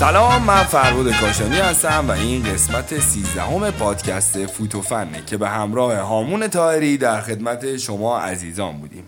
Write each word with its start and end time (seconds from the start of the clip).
سلام 0.00 0.42
من 0.42 0.62
فرود 0.62 1.12
کاشانی 1.12 1.56
هستم 1.56 2.04
و 2.08 2.10
این 2.10 2.42
قسمت 2.42 3.00
13 3.00 3.42
همه 3.42 3.70
پادکست 3.70 4.46
فوتوفنه 4.46 5.24
که 5.26 5.36
به 5.36 5.48
همراه 5.48 5.96
هامون 5.96 6.48
تاهری 6.48 6.98
در 6.98 7.20
خدمت 7.20 7.76
شما 7.76 8.18
عزیزان 8.18 8.78
بودیم 8.78 9.04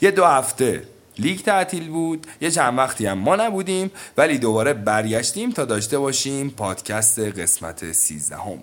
یه 0.00 0.10
دو 0.10 0.24
هفته 0.24 0.82
لیگ 1.18 1.40
تعطیل 1.40 1.88
بود 1.88 2.26
یه 2.40 2.50
چند 2.50 2.78
وقتی 2.78 3.06
هم 3.06 3.18
ما 3.18 3.36
نبودیم 3.36 3.90
ولی 4.16 4.38
دوباره 4.38 4.72
برگشتیم 4.72 5.50
تا 5.50 5.64
داشته 5.64 5.98
باشیم 5.98 6.50
پادکست 6.50 7.18
قسمت 7.18 7.92
13 7.92 8.36
هم. 8.36 8.58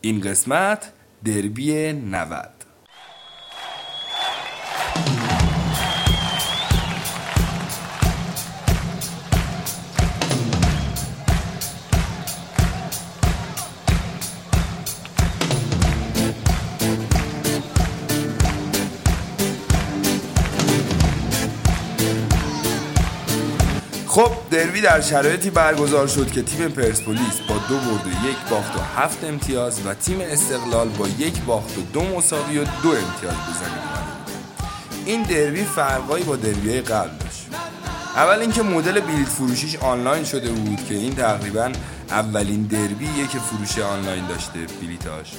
این 0.00 0.20
قسمت 0.20 0.92
دربی 1.24 1.92
90 1.92 2.59
دروی 24.80 25.00
در 25.00 25.00
شرایطی 25.00 25.50
برگزار 25.50 26.06
شد 26.06 26.30
که 26.30 26.42
تیم 26.42 26.68
پرسپولیس 26.68 27.40
با 27.48 27.54
دو 27.68 27.76
برد 27.76 28.06
و 28.06 28.28
یک 28.28 28.36
باخت 28.50 28.76
و 28.76 28.80
هفت 28.96 29.24
امتیاز 29.24 29.86
و 29.86 29.94
تیم 29.94 30.20
استقلال 30.20 30.88
با 30.88 31.08
یک 31.08 31.42
باخت 31.42 31.78
و 31.78 31.80
دو 31.92 32.02
مساوی 32.02 32.58
و 32.58 32.64
دو 32.64 32.88
امتیاز 32.88 33.34
به 33.34 33.52
زمین 33.60 33.80
این 35.06 35.22
دروی 35.22 35.64
فرقایی 35.64 36.24
با 36.24 36.36
دروی 36.36 36.80
قبل 36.80 37.08
داشت. 37.08 37.46
اول 38.16 38.38
اینکه 38.38 38.62
مدل 38.62 39.00
بلیت 39.00 39.28
فروشیش 39.28 39.76
آنلاین 39.76 40.24
شده 40.24 40.50
بود 40.50 40.84
که 40.88 40.94
این 40.94 41.14
تقریبا 41.14 41.72
اولین 42.10 42.62
دربیه 42.62 43.26
که 43.32 43.38
فروش 43.38 43.78
آنلاین 43.78 44.26
داشته 44.26 44.58
بلیتاش. 44.80 45.32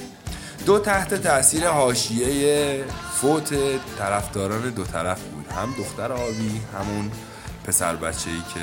دو 0.66 0.80
تحت 0.80 1.14
تاثیر 1.14 1.67
حاشیه 1.67 2.83
فوت 3.22 3.53
طرفداران 3.98 4.70
دو 4.70 4.83
طرف 4.83 5.22
بود. 5.22 5.45
هم 5.52 5.73
دختر 5.78 6.11
آبی 6.11 6.61
همون 6.80 7.11
پسر 7.67 7.95
بچه 7.95 8.30
ای 8.30 8.42
که 8.54 8.59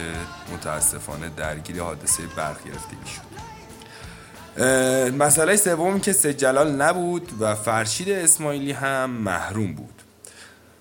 متاسفانه 0.54 1.30
درگیر 1.36 1.82
حادثه 1.82 2.22
برق 2.36 2.56
گرفتگی 2.64 3.10
شد 3.14 3.28
مسئله 5.12 5.56
سوم 5.56 6.00
که 6.00 6.12
سجلال 6.12 6.72
نبود 6.72 7.32
و 7.40 7.54
فرشید 7.54 8.10
اسماعیلی 8.10 8.72
هم 8.72 9.10
محروم 9.10 9.74
بود. 9.74 10.02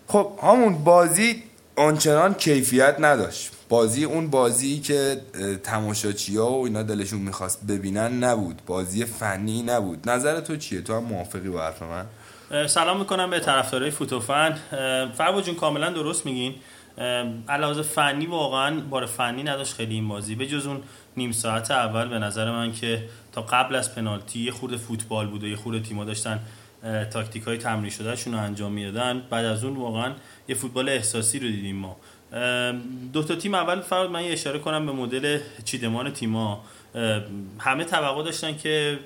خب 0.07 0.39
همون 0.43 0.83
بازی 0.83 1.43
آنچنان 1.75 2.33
کیفیت 2.33 2.95
نداشت. 2.99 3.51
بازی 3.69 4.03
اون 4.03 4.29
بازی 4.29 4.79
که 4.79 5.21
تماشاچی 5.63 6.37
ها 6.37 6.51
و 6.51 6.65
اینا 6.65 6.83
دلشون 6.83 7.19
می‌خواست 7.19 7.65
ببینن 7.65 8.23
نبود. 8.23 8.61
بازی 8.65 9.05
فنی 9.05 9.61
نبود. 9.61 10.09
نظر 10.09 10.39
تو 10.39 10.55
چیه؟ 10.55 10.81
تو 10.81 10.95
هم 10.95 11.03
موافقی 11.03 11.49
با 11.49 11.61
حرف 11.61 11.81
من؟ 11.81 12.05
سلام 12.67 12.99
می‌کنم 12.99 13.29
به 13.29 13.39
طرفدارای 13.39 13.91
فوتوفن. 13.91 14.57
فربو 15.17 15.41
جون 15.41 15.55
کاملا 15.55 15.89
درست 15.89 16.25
میگین. 16.25 16.55
علاوه 17.49 17.81
فنی 17.81 18.25
واقعا 18.25 18.79
بار 18.79 19.05
فنی 19.05 19.43
نداشت 19.43 19.73
خیلی 19.73 19.93
این 19.93 20.07
بازی. 20.07 20.35
به 20.35 20.47
جز 20.47 20.65
اون 20.65 20.81
نیم 21.17 21.31
ساعت 21.31 21.71
اول 21.71 22.07
به 22.07 22.19
نظر 22.19 22.51
من 22.51 22.71
که 22.71 23.03
تا 23.31 23.41
قبل 23.41 23.75
از 23.75 23.95
پنالتی 23.95 24.39
یه 24.39 24.51
خورده 24.51 24.77
فوتبال 24.77 25.27
بود 25.27 25.43
و 25.43 25.47
یه 25.47 25.55
خورده 25.55 25.79
تیما 25.79 26.05
داشتن 26.05 26.39
تاکتیک 27.11 27.43
های 27.43 27.57
تمرین 27.57 27.89
شدهشون 27.89 28.33
رو 28.33 28.39
انجام 28.39 28.71
می‌دادن. 28.71 29.21
بعد 29.29 29.45
از 29.45 29.63
اون 29.63 29.75
واقعا 29.75 30.13
یه 30.47 30.55
فوتبال 30.55 30.89
احساسی 30.89 31.39
رو 31.39 31.47
دیدیم 31.47 31.75
ما. 31.75 31.97
دو 33.13 33.23
تا 33.23 33.35
تیم 33.35 33.53
اول 33.53 33.81
فراد 33.81 34.11
من 34.11 34.23
یه 34.23 34.33
اشاره 34.33 34.59
کنم 34.59 34.85
به 34.85 34.91
مدل 34.91 35.39
چیدمان 35.65 36.13
تیما 36.13 36.63
همه 37.59 37.83
توقع 37.83 38.23
داشتن 38.23 38.57
که 38.57 38.99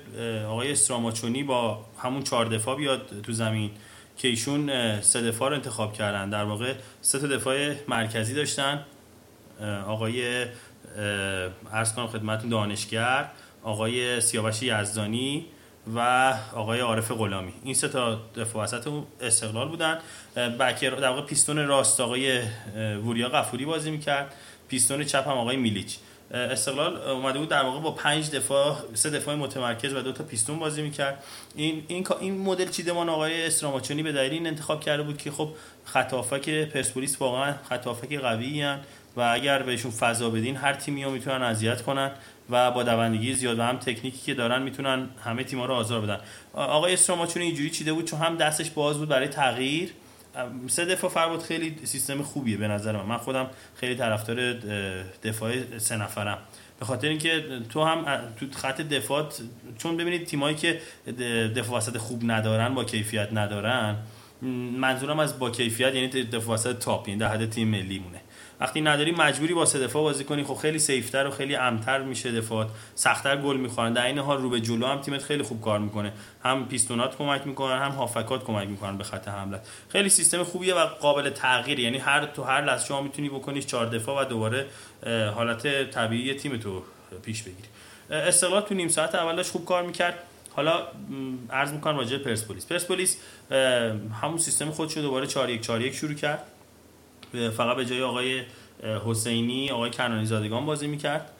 آقای 0.48 0.72
استراماچونی 0.72 1.42
با 1.42 1.84
همون 2.02 2.22
چهار 2.22 2.46
دفاع 2.46 2.76
بیاد 2.76 3.20
تو 3.22 3.32
زمین. 3.32 3.70
که 4.16 4.28
ایشون 4.28 5.00
سه 5.00 5.22
دفاع 5.22 5.48
رو 5.48 5.54
انتخاب 5.54 5.92
کردن. 5.92 6.30
در 6.30 6.44
واقع 6.44 6.74
سه 7.00 7.18
تا 7.18 7.26
دفاع 7.26 7.74
مرکزی 7.88 8.34
داشتن. 8.34 8.84
آقای 9.86 10.46
ارز 11.72 11.94
کنم 11.94 12.06
خدمتون 12.06 12.50
دانشگر 12.50 13.28
آقای 13.62 14.20
سیاوش 14.20 14.62
یزدانی 14.62 15.46
و 15.94 15.98
آقای 16.54 16.80
عارف 16.80 17.10
غلامی. 17.10 17.52
این 17.64 17.74
سه 17.74 17.88
تا 17.88 18.20
دفاع 18.36 18.64
وسط 18.64 18.88
استقلال 19.20 19.68
بودن. 19.68 19.98
بکر 20.36 20.90
در 20.90 21.08
واقع 21.08 21.22
پیستون 21.22 21.66
راست 21.66 22.00
آقای 22.00 22.42
وریا 22.76 23.28
قفوری 23.28 23.64
بازی 23.64 23.90
می‌کرد. 23.90 24.34
پیستون 24.68 25.04
چپ 25.04 25.28
هم 25.28 25.38
آقای 25.38 25.56
میلیچ. 25.56 25.98
استقلال 26.32 26.96
اومده 26.96 27.38
بود 27.38 27.48
در 27.48 27.62
واقع 27.62 27.80
با 27.80 27.90
پنج 27.90 28.30
دفاع 28.30 28.76
سه 28.94 29.10
دفاع 29.10 29.34
متمرکز 29.34 29.94
و 29.94 30.00
دو 30.00 30.12
تا 30.12 30.24
پیستون 30.24 30.58
بازی 30.58 30.82
می‌کرد. 30.82 31.24
این 31.54 31.84
این 31.88 32.06
این 32.20 32.38
مدل 32.38 32.68
چیدمان 32.68 33.08
آقای 33.08 33.46
استراماچونی 33.46 34.02
به 34.02 34.12
دلیل 34.12 34.32
این 34.32 34.46
انتخاب 34.46 34.84
کرده 34.84 35.02
بود 35.02 35.18
که 35.18 35.30
خب 35.30 35.48
خط 35.84 36.14
پرسپولیس 36.64 37.20
واقعا 37.20 37.54
خط 37.68 37.86
قوی 38.18 38.62
هن 38.62 38.80
و 39.16 39.20
اگر 39.20 39.62
بهشون 39.62 39.90
فضا 39.90 40.30
بدین 40.30 40.56
هر 40.56 40.72
تیمی 40.72 41.04
رو 41.04 41.10
می‌تونن 41.10 41.42
اذیت 41.42 41.82
کنن 41.82 42.10
و 42.50 42.70
با 42.70 42.82
دوندگی 42.82 43.34
زیاد 43.34 43.58
و 43.58 43.62
هم 43.62 43.76
تکنیکی 43.76 44.18
که 44.18 44.34
دارن 44.34 44.62
می‌تونن 44.62 45.08
همه 45.24 45.44
تیم‌ها 45.44 45.66
رو 45.66 45.74
آزار 45.74 46.00
بدن. 46.00 46.20
آقای 46.52 46.92
استراماچونی 46.92 47.44
اینجوری 47.44 47.70
چیده 47.70 47.92
بود 47.92 48.04
چون 48.04 48.20
هم 48.20 48.36
دستش 48.36 48.70
باز 48.70 48.98
بود 48.98 49.08
برای 49.08 49.28
تغییر. 49.28 49.90
سه 50.66 50.84
دفاع 50.84 51.10
فرباد 51.10 51.42
خیلی 51.42 51.76
سیستم 51.84 52.22
خوبیه 52.22 52.56
به 52.56 52.68
نظر 52.68 52.96
من. 52.96 53.04
من 53.04 53.16
خودم 53.16 53.50
خیلی 53.74 53.94
طرفدار 53.94 54.52
دفاع 55.22 55.78
سه 55.78 55.96
نفرم. 55.96 56.38
به 56.80 56.86
خاطر 56.86 57.08
اینکه 57.08 57.60
تو 57.68 57.84
هم 57.84 58.04
تو 58.40 58.46
خط 58.54 58.80
دفاع 58.80 59.28
چون 59.78 59.96
ببینید 59.96 60.24
تیمایی 60.24 60.56
که 60.56 60.80
دفاع 61.56 61.78
وسط 61.78 61.96
خوب 61.96 62.30
ندارن 62.30 62.74
با 62.74 62.84
کیفیت 62.84 63.28
ندارن 63.32 63.96
منظورم 64.76 65.18
از 65.18 65.38
با 65.38 65.50
کیفیت 65.50 65.94
یعنی 65.94 66.08
دفاع 66.08 66.54
وسط 66.54 66.78
تاپ 66.78 67.08
یعنی 67.08 67.20
در 67.20 67.28
حد 67.28 67.50
تیم 67.50 67.68
ملی 67.68 67.98
مونه 67.98 68.20
وقتی 68.62 68.80
نداری 68.80 69.12
مجبوری 69.12 69.54
با 69.54 69.64
سه 69.64 69.78
دفاع 69.78 70.02
بازی 70.02 70.24
کنی. 70.24 70.44
خب 70.44 70.54
خیلی 70.54 70.78
safe 70.78 71.10
تر 71.10 71.26
و 71.26 71.30
خیلی 71.30 71.56
امن‌تر 71.56 72.02
میشه 72.02 72.32
دفاعات. 72.32 72.68
سختتر 72.94 73.36
گل 73.36 73.56
می‌خورن. 73.56 73.92
در 73.92 74.06
این 74.06 74.18
حال 74.18 74.42
رو 74.42 74.50
به 74.50 74.60
جلو 74.60 74.86
هم 74.86 75.00
تیمت 75.00 75.22
خیلی 75.22 75.42
خوب 75.42 75.60
کار 75.60 75.78
می‌کنه. 75.78 76.12
هم 76.44 76.68
پیستونات 76.68 77.16
کمک 77.16 77.46
می‌کنن 77.46 77.78
هم 77.78 77.90
هافبکات 77.90 78.44
کمک 78.44 78.68
می‌کنن 78.68 78.98
به 78.98 79.04
خط 79.04 79.28
حمله 79.28 79.60
خیلی 79.88 80.08
سیستم 80.08 80.42
خوبیه 80.42 80.74
و 80.74 80.86
قابل 80.86 81.30
تغییر 81.30 81.78
یعنی 81.78 81.98
هر 81.98 82.26
تو 82.26 82.42
هر 82.42 82.64
لحظه 82.64 82.86
شما 82.86 83.02
می‌تونی 83.02 83.28
بکنی 83.28 83.62
چهار 83.62 83.86
دفاع 83.86 84.22
و 84.22 84.28
دوباره 84.28 84.66
حالت 85.34 85.90
طبیعی 85.90 86.34
تیم 86.34 86.56
تو 86.56 86.82
پیش 87.22 87.42
بگیری. 87.42 87.68
استقلال 88.10 88.62
تو 88.62 88.74
نیم 88.74 88.88
ساعت 88.88 89.14
اولش 89.14 89.50
خوب 89.50 89.64
کار 89.64 89.82
می‌کرد. 89.82 90.18
حالا 90.56 90.82
عرض 91.50 91.72
می‌کنم 91.72 91.98
راجع 91.98 92.18
پرسپولیس. 92.18 92.66
پرسپولیس 92.66 93.16
همون 94.22 94.38
سیستم 94.38 94.70
خودش 94.70 94.98
دوباره 94.98 95.26
4 95.26 95.50
1 95.50 95.60
4 95.60 95.80
1 95.80 95.94
شروع 95.94 96.14
کرد. 96.14 96.42
فقط 97.56 97.76
به 97.76 97.84
جای 97.84 98.02
آقای 98.02 98.42
حسینی 99.06 99.70
آقای 99.70 99.90
کنانی 99.90 100.26
زادگان 100.26 100.66
بازی 100.66 100.86
می‌کرد. 100.86 101.30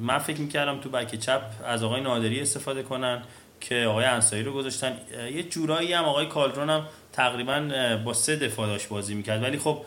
من 0.00 0.18
فکر 0.18 0.40
می‌کردم 0.40 0.80
تو 0.80 0.88
بک 0.88 1.14
چپ 1.14 1.42
از 1.64 1.84
آقای 1.84 2.00
نادری 2.00 2.40
استفاده 2.40 2.82
کنن 2.82 3.22
که 3.60 3.84
آقای 3.88 4.04
انصاری 4.04 4.42
رو 4.42 4.52
گذاشتن. 4.52 4.92
یه 5.34 5.42
جورایی 5.42 5.92
هم 5.92 6.04
آقای 6.04 6.26
کالدرون 6.26 6.70
هم 6.70 6.86
تقریبا 7.12 7.68
با 8.04 8.12
سه 8.12 8.36
دفاع 8.36 8.66
داشت 8.66 8.88
بازی 8.88 9.14
می‌کرد. 9.14 9.42
ولی 9.42 9.58
خب 9.58 9.82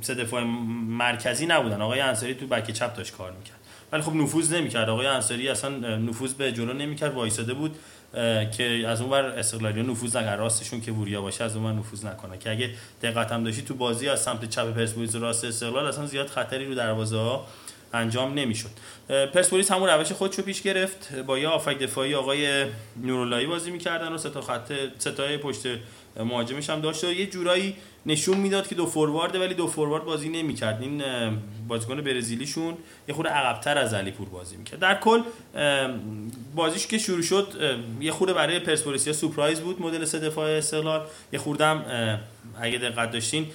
سه 0.00 0.14
دفاع 0.14 0.42
مرکزی 0.88 1.46
نبودن. 1.46 1.82
آقای 1.82 2.00
انصاری 2.00 2.34
تو 2.34 2.46
بک 2.46 2.70
چپ 2.70 2.96
داشت 2.96 3.16
کار 3.16 3.32
می‌کرد. 3.32 3.58
ولی 3.92 4.02
خب 4.02 4.14
نفوذ 4.14 4.52
نمی‌کرد. 4.54 4.88
آقای 4.88 5.06
انصاری 5.06 5.48
اصلا 5.48 5.96
نفوذ 5.96 6.32
به 6.32 6.52
جلو 6.52 6.72
نمی‌کرد. 6.72 7.14
وایساده 7.14 7.54
بود. 7.54 7.76
که 8.56 8.84
از 8.88 9.00
اون 9.00 9.10
ور 9.10 9.24
استقلالی 9.24 9.82
نفوذ 9.82 10.16
نکنه 10.16 10.34
راستشون 10.36 10.80
که 10.80 10.92
وریا 10.92 11.20
باشه 11.20 11.44
از 11.44 11.56
اون 11.56 11.64
ور 11.64 11.72
نفوذ 11.72 12.04
نکنه 12.04 12.38
که 12.38 12.50
اگه 12.50 12.70
دقت 13.02 13.32
هم 13.32 13.44
داشتی 13.44 13.62
تو 13.62 13.74
بازی 13.74 14.08
از 14.08 14.22
سمت 14.22 14.50
چپ 14.50 14.74
پرسپولیس 14.74 15.14
راست 15.14 15.44
استقلال 15.44 15.86
اصلا 15.86 16.06
زیاد 16.06 16.26
خطری 16.26 16.64
رو 16.64 16.74
دروازه 16.74 17.16
ها 17.16 17.46
انجام 17.92 18.34
نمی‌شد. 18.34 18.70
پرسپولیس 19.08 19.72
همون 19.72 19.88
روش 19.88 20.12
خودشو 20.12 20.42
پیش 20.42 20.62
گرفت. 20.62 21.14
با 21.14 21.38
یه 21.38 21.48
آفک 21.48 21.78
دفاعی 21.78 22.14
آقای 22.14 22.66
نوراللهی 22.96 23.46
بازی 23.46 23.70
می‌کردن 23.70 24.12
و 24.12 24.18
سه 24.18 24.30
تا 24.30 24.40
خط 24.40 24.72
سه 24.98 25.36
پشت 25.36 25.66
مهاجمش 26.16 26.70
هم 26.70 26.80
داشت 26.80 27.04
یه 27.04 27.26
جورایی 27.26 27.76
نشون 28.06 28.36
می‌داد 28.36 28.68
که 28.68 28.74
دو 28.74 28.86
فوروارد 28.86 29.36
ولی 29.36 29.54
دو 29.54 29.66
فوروارد 29.66 30.04
بازی 30.04 30.28
نمی‌کرد. 30.28 30.82
این 30.82 31.02
بازیکن 31.68 32.00
برزیلیشون 32.00 32.74
یه 33.08 33.14
خورده 33.14 33.30
عقبتر 33.30 33.78
از 33.78 33.94
علیپور 33.94 34.28
بازی 34.28 34.56
می‌کرد. 34.56 34.78
در 34.80 34.94
کل 34.94 35.20
بازیش 36.54 36.86
که 36.86 36.98
شروع 36.98 37.22
شد 37.22 37.78
یه 38.00 38.12
خورده 38.12 38.32
برای 38.32 38.58
پرسپولیسیا 38.58 39.12
سورپرایز 39.12 39.60
بود 39.60 39.82
مدل 39.82 40.04
سه 40.04 40.18
دفاع 40.18 40.50
استقلال. 40.50 41.06
یه 41.32 41.38
خوردم 41.38 41.84
اگه 42.60 42.78
دقت 42.78 43.10
داشتین 43.10 43.46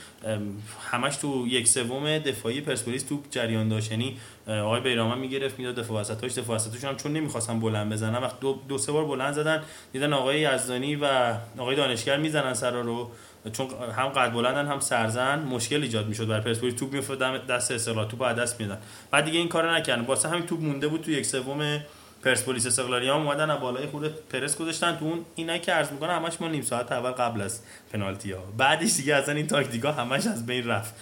همش 0.91 1.15
تو 1.15 1.47
یک 1.47 1.67
سوم 1.67 2.17
دفاعی 2.17 2.61
پرسپولیس 2.61 3.03
تو 3.03 3.21
جریان 3.31 3.69
داشت. 3.69 3.91
یعنی 3.91 4.17
آقای 4.49 4.81
بیرامه 4.81 5.15
می‌گرفت 5.15 5.59
می‌داد 5.59 5.75
دفاع 5.75 6.01
وسطاش. 6.01 6.37
دفاع 6.37 6.55
وسطاش 6.55 6.83
هم 6.83 6.95
چون 6.95 7.13
نمی‌خواستن 7.13 7.59
بلند 7.59 7.91
بزنن 7.91 8.23
وقت 8.23 8.39
دو, 8.39 8.59
دو 8.67 8.77
سه 8.77 8.91
بار 8.91 9.05
بلند 9.05 9.33
زدن 9.33 9.63
دیدن 9.91 10.13
آقای 10.13 10.39
یزدانی 10.39 10.95
و 10.95 11.33
آقای 11.57 11.75
دانشگر 11.75 12.17
می‌زنن 12.17 12.53
سرا 12.53 12.81
رو 12.81 13.11
چون 13.51 13.67
هم 13.97 14.07
قد 14.07 14.33
بلندن 14.33 14.67
هم 14.67 14.79
سرزن. 14.79 15.39
مشکل 15.39 15.81
ایجاد 15.81 16.07
می‌شد 16.07 16.27
برای 16.27 16.41
پرسپولیس. 16.41 16.79
توپ 16.79 16.93
میافتاد 16.93 17.47
دست 17.47 17.71
استقلال 17.71 18.07
توپ 18.07 18.21
از 18.21 18.35
دست 18.35 18.61
میدن 18.61 18.77
بعد 19.11 19.25
دیگه 19.25 19.39
این 19.39 19.47
کارو 19.47 19.71
نکردن. 19.71 20.05
واسه 20.05 20.29
همین 20.29 20.45
توپ 20.45 20.61
مونده 20.61 20.87
بود 20.87 21.01
تو 21.01 21.11
یک 21.11 21.25
سوم 21.25 21.79
پرسپولیس 22.23 22.65
استقلالی 22.67 23.07
ها. 23.07 23.15
اومدن 23.15 23.55
بالای 23.55 23.87
خود 23.87 24.27
پرس 24.27 24.57
گذاشتن. 24.57 24.97
تو 24.97 25.05
اون 25.05 25.25
اینا 25.35 25.57
که 25.57 25.71
عرض 25.71 25.91
می‌کنه 25.91 26.13
همش 26.13 26.41
ما 26.41 26.47
نیم 26.47 26.61
ساعت 26.61 26.91
اول 26.91 27.11
قبل 27.11 27.41
از 27.41 27.61
پنالتی 27.93 28.31
ها 28.31 28.43
بعدش 28.57 28.95
دیگه 28.95 29.15
اصلا 29.15 29.35
این 29.35 29.47
تاکتیکا 29.47 29.91
همش 29.91 30.27
از 30.27 30.45
بین 30.45 30.67
رفت. 30.67 30.95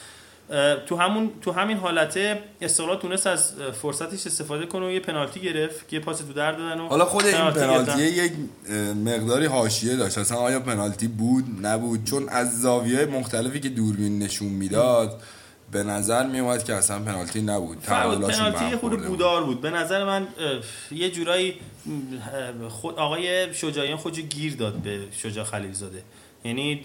تو 0.86 0.96
همون 0.96 1.32
تو 1.42 1.52
همین 1.52 1.78
حالته 1.78 2.40
استقلال 2.62 2.98
تونست 2.98 3.28
از 3.28 3.54
فرصتش 3.82 4.28
استفاده 4.28 4.66
کنه 4.66 4.88
و 4.88 4.92
یه 4.92 5.00
پنالتی 5.00 5.40
گرفت 5.40 5.88
که 5.88 5.96
یه 5.96 6.02
پاس 6.02 6.18
تو 6.18 6.34
در 6.34 6.52
دادن 6.52 6.80
و 6.80 6.88
حالا 6.88 7.06
خود 7.06 7.26
این 7.26 7.52
پنالتی 7.52 8.02
یک 8.02 8.32
مقداری 9.06 9.46
حاشیه 9.46 9.96
داشت. 9.96 10.18
اصلا 10.18 10.38
آیا 10.38 10.60
پنالتی 10.60 11.08
بود؟ 11.08 11.46
نبود. 11.62 12.04
چون 12.04 12.30
از 12.30 12.62
زاویه 12.62 13.06
مختلفی 13.06 13.60
که 13.60 13.70
دوربین 13.70 14.20
نشون 14.20 14.48
می‌داد 14.48 15.22
به 15.72 15.84
نظر 15.84 16.28
می 16.28 16.40
اومد 16.40 16.64
که 16.64 16.74
اصلا 16.74 17.00
پنالتی 17.00 17.42
نبود. 17.42 17.82
پنالتی 17.82 18.76
خود 18.76 19.06
بودار 19.06 19.44
بود. 19.44 19.62
به 19.62 19.70
نظر 19.70 20.04
من 20.04 20.28
یه 20.92 21.12
جورایی 21.12 21.56
خود 22.70 22.96
آقای 22.96 23.54
شجاعیان 23.54 23.98
خودشو 23.98 24.22
گیر 24.22 24.56
داد 24.56 24.74
به 24.74 25.00
شجاع 25.12 25.44
خلیلزاده. 25.44 26.04
یعنی 26.48 26.82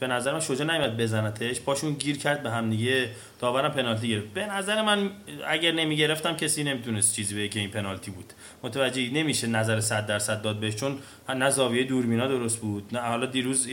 به 0.00 0.06
نظر 0.06 0.32
من 0.32 0.40
شجاع 0.40 0.66
نمیاد 0.66 0.96
بزنتش. 0.96 1.60
پاشون 1.60 1.92
گیر 1.92 2.18
کرد 2.18 2.42
به 2.42 2.50
هم 2.50 2.70
دیگه. 2.70 3.08
داورم 3.40 3.70
پنالتی 3.70 4.08
گرفت. 4.08 4.26
به 4.26 4.46
نظر 4.46 4.82
من 4.82 5.10
اگر 5.46 5.72
نمی‌گرفتم 5.72 6.36
کسی 6.36 6.64
نمی‌تونست 6.64 7.16
چیزی 7.16 7.34
بگه 7.34 7.48
که 7.48 7.60
این 7.60 7.70
پنالتی 7.70 8.10
بود. 8.10 8.32
متوجه 8.62 9.10
نمیشه 9.10 9.46
نظر 9.46 9.80
100 9.80 10.06
درصد 10.06 10.42
داد 10.42 10.56
بهش 10.56 10.74
چون 10.74 10.98
نه 11.28 11.50
زاویه 11.50 11.84
دوربینا 11.84 12.26
درست 12.26 12.60
بود 12.60 12.88
نه 12.92 13.00
حالا 13.00 13.26
دیروز 13.26 13.68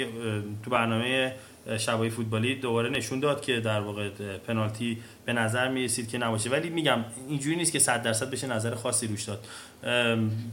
تو 0.64 0.72
برنامه 0.72 1.36
شبای 1.78 2.10
فوتبالی 2.10 2.56
دوباره 2.56 2.90
نشون 2.90 3.20
داد 3.20 3.42
که 3.42 3.60
در 3.60 3.80
واقع 3.80 4.10
پنالتی 4.48 4.98
به 5.26 5.34
نظر 5.34 5.68
می 5.68 5.84
رسید 5.84 6.10
که 6.10 6.18
نباشه. 6.18 6.50
ولی 6.50 6.70
میگم 6.70 7.06
اینجوری 7.30 7.56
نیست 7.56 7.72
که 7.72 7.80
100 7.80 8.04
درصد 8.04 8.30
بشه 8.30 8.48
نظر 8.48 8.76
خاصی 8.76 9.08
روش 9.08 9.24
داد. 9.24 9.46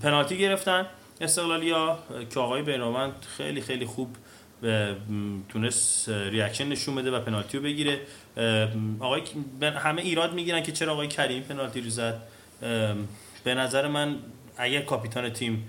پنالتی 0.03 0.39
گرفتن. 0.39 0.87
استقلالیا 1.21 1.99
که 2.35 2.41
آقای 2.41 2.63
بیرانوند 2.63 3.13
خیلی 3.37 3.61
خیلی 3.61 3.87
خوب 3.87 4.17
تونست 5.49 6.09
reaction 6.09 6.69
نشون 6.69 6.95
بده 6.95 7.11
و 7.11 7.21
پنالتی 7.21 7.57
رو 7.57 7.65
بگیره. 7.65 8.01
آقای 9.01 9.23
همه 9.63 10.03
ایراد 10.03 10.35
می‌گیرن 10.35 10.63
که 10.63 10.73
چرا 10.73 10.93
آقای 10.93 11.09
کریمی 11.09 11.43
پنالتی 11.43 11.81
رو 11.81 11.91
زد. 11.91 12.23
به 13.45 13.55
نظر 13.55 13.89
من 13.89 14.17
اگر 14.57 14.81
کاپیتان 14.81 15.29
تیم 15.29 15.65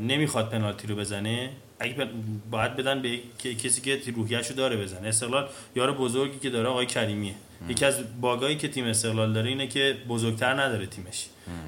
نمی‌خواد 0.00 0.50
پنالتی 0.50 0.86
رو 0.86 0.96
بزنه 0.96 1.50
اگه 1.78 2.08
باید 2.50 2.76
بدن 2.76 3.02
به 3.02 3.18
کسی 3.42 3.80
که 3.80 4.12
روحیه‌شو 4.16 4.54
داره 4.54 4.76
بزنه. 4.76 5.08
استقلال 5.08 5.48
یار 5.76 5.92
بزرگی 5.92 6.38
که 6.38 6.50
داره 6.50 6.68
آقای 6.68 6.86
کریمیه. 6.86 7.34
یکی 7.68 7.84
از 7.84 8.20
bug 8.20 8.42
ایی 8.42 8.56
که 8.56 8.68
تیم 8.68 8.84
استقلال 8.84 9.32
داره 9.32 9.48
اینه 9.48 9.66
که 9.66 9.96
بزرگتر 10.08 10.60
نداره 10.60 10.86
تیمش. 10.86 11.26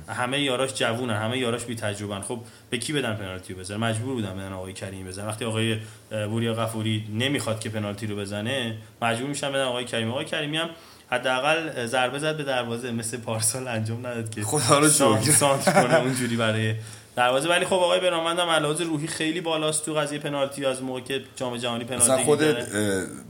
همه 0.08 0.40
یاراش 0.40 0.74
جوونن 0.74 1.16
همه 1.16 1.38
یاراش 1.38 1.64
بی 1.64 1.74
تجربن 1.74 2.20
خب 2.20 2.40
به 2.70 2.78
کی 2.78 2.92
بدن 2.92 3.14
پنالتی 3.14 3.52
رو 3.52 3.60
بزنه 3.60 3.76
مجبور 3.76 4.14
بودن 4.14 4.34
بدن 4.34 4.52
آقای 4.52 4.72
کریمی 4.72 5.08
بزنه 5.08 5.26
وقتی 5.26 5.44
آقای 5.44 5.78
بوریا 6.10 6.54
قفوری 6.54 7.04
نمی‌خواد 7.14 7.60
که 7.60 7.68
پنالتی 7.68 8.06
رو 8.06 8.16
بزنه 8.16 8.76
مجبور 9.02 9.28
میشن 9.28 9.52
بدن 9.52 9.64
آقای 9.64 9.84
کریمی. 9.84 10.10
آقای 10.10 10.24
کریمی 10.24 10.56
هم 10.56 10.70
حداقل 11.10 11.86
ضربه 11.86 12.18
زد 12.18 12.36
به 12.36 12.44
دروازه. 12.44 12.92
مثل 12.92 13.16
پارسال 13.16 13.68
انجام 13.68 14.06
نداد 14.06 14.30
که 14.30 14.42
خدا 14.42 14.78
رو 14.78 14.88
شکر. 14.88 15.72
کنه 15.72 16.00
اونجوری 16.00 16.36
برای 16.36 16.74
دروازه 17.18 17.48
ولی 17.48 17.64
خب 17.64 17.72
آقای 17.72 18.00
برامند 18.00 18.38
هم 18.38 18.48
علاوه 18.48 18.84
روحی 18.84 19.06
خیلی 19.06 19.40
بالاست 19.40 19.84
تو 19.84 19.94
قضیه 19.94 20.18
پنالتی 20.18 20.64
از 20.64 20.82
موقع 20.82 21.00
که 21.00 21.24
جام 21.36 21.56
جهانی 21.56 21.84
پنالتی 21.84 22.12
اصلا 22.12 22.24
خود 22.24 22.40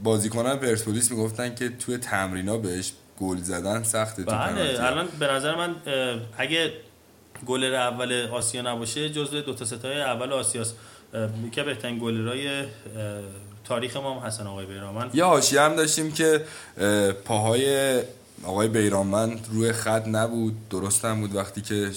بازیکنان 0.03 0.59
پرسپولیس 0.59 1.11
می‌گفتن 1.11 1.55
که 1.55 1.69
توی 1.69 1.97
تمرینا 1.97 2.57
بهش 2.57 2.91
گل 3.19 3.37
زدن 3.37 3.83
سخته 3.83 4.23
تو 4.23 4.31
بله 4.31 4.77
الان 4.79 5.07
به 5.19 5.27
نظر 5.27 5.55
من 5.55 5.75
اگه 6.37 6.73
گلر 7.47 7.75
اول 7.75 8.27
آسیا 8.31 8.61
نباشه 8.61 9.09
جزو 9.09 9.41
دو 9.41 9.53
تا 9.53 9.65
ستای 9.65 10.01
اول 10.01 10.33
آسیاست. 10.33 10.75
که 11.51 11.63
بهترین 11.63 11.99
گلرای 11.99 12.63
تاریخ 13.65 13.97
ما 13.97 14.19
هم 14.19 14.27
حسن 14.27 14.47
آقای 14.47 14.65
بیرامند 14.65 15.15
یه 15.15 15.23
حاشیه 15.23 15.61
هم 15.61 15.75
داشتیم 15.75 16.11
که 16.11 16.45
پاهای 17.25 18.01
آقای 18.43 18.67
بیرانمند 18.67 19.47
روی 19.51 19.71
خط 19.71 20.07
نبود. 20.07 20.69
درست 20.69 21.05
هم 21.05 21.21
بود 21.21 21.35
وقتی 21.35 21.61
که 21.61 21.91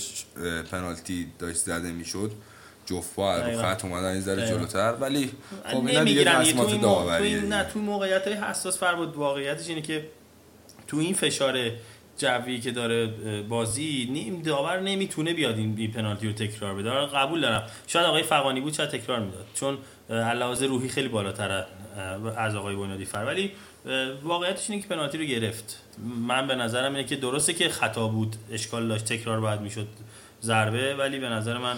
پنالتی 0.70 1.26
داشت 1.38 1.56
زده 1.56 1.92
می‌شد. 1.92 2.32
جفت 2.86 3.14
پا 3.14 3.36
رو 3.36 3.62
خط 3.62 3.84
اومدن 3.84 4.08
این 4.08 4.20
ذره 4.20 4.48
جلوتر. 4.48 4.94
ولی 5.00 5.30
خب 5.64 5.86
اینا 5.86 6.04
دیگه 6.04 6.24
تصمیمات 6.24 6.80
داوریه 6.80 7.40
نه 7.40 7.64
تو 7.64 7.78
موقعیت 7.78 8.28
های 8.28 8.36
حساس 8.36 8.78
فر 8.78 8.94
بود 8.94 9.16
واقعیتش 9.16 9.68
اینه 9.68 9.82
که 9.82 10.06
تو 10.86 10.96
این 10.96 11.14
فشار 11.14 11.70
جوی 12.18 12.60
که 12.60 12.70
داره 12.70 13.06
بازی 13.48 14.08
نیم 14.12 14.42
داور 14.42 14.80
نمی‌تونه 14.80 15.34
بیاد 15.34 15.58
این 15.58 15.92
پنالتی 15.92 16.26
رو 16.26 16.32
تکرار 16.32 16.74
بده. 16.74 16.90
آره، 16.90 17.06
قبول 17.06 17.40
دارم. 17.40 17.62
شاید 17.86 18.06
آقای 18.06 18.22
فقانی 18.22 18.60
بود 18.60 18.72
شاید 18.72 18.90
تکرار 18.90 19.20
می‌داد. 19.20 19.46
چون 19.54 19.78
علاوه 20.10 20.66
روحی 20.66 20.88
خیلی 20.88 21.08
بالاتر 21.08 21.64
از 22.36 22.54
آقای 22.54 22.76
بنیادی 22.76 23.04
فر. 23.04 23.24
ولی 23.24 23.52
واقعیتش 24.23 24.70
اینه 24.70 24.82
که 24.82 24.88
پنالتی 24.88 25.19
رو 25.19 25.25
گرفت. 25.25 25.79
من 26.26 26.46
به 26.46 26.55
نظرم 26.55 26.94
اینه 26.94 27.08
که 27.08 27.17
درسته 27.17 27.52
که 27.52 27.69
خطا 27.69 28.08
بود 28.08 28.37
اشکال 28.52 28.88
داشت 28.88 29.05
تکرار 29.05 29.40
باید 29.40 29.61
می‌شد 29.61 29.87
ضربه 30.43 30.94
ولی 30.94 31.19
به 31.19 31.29
نظر 31.29 31.58
من 31.58 31.76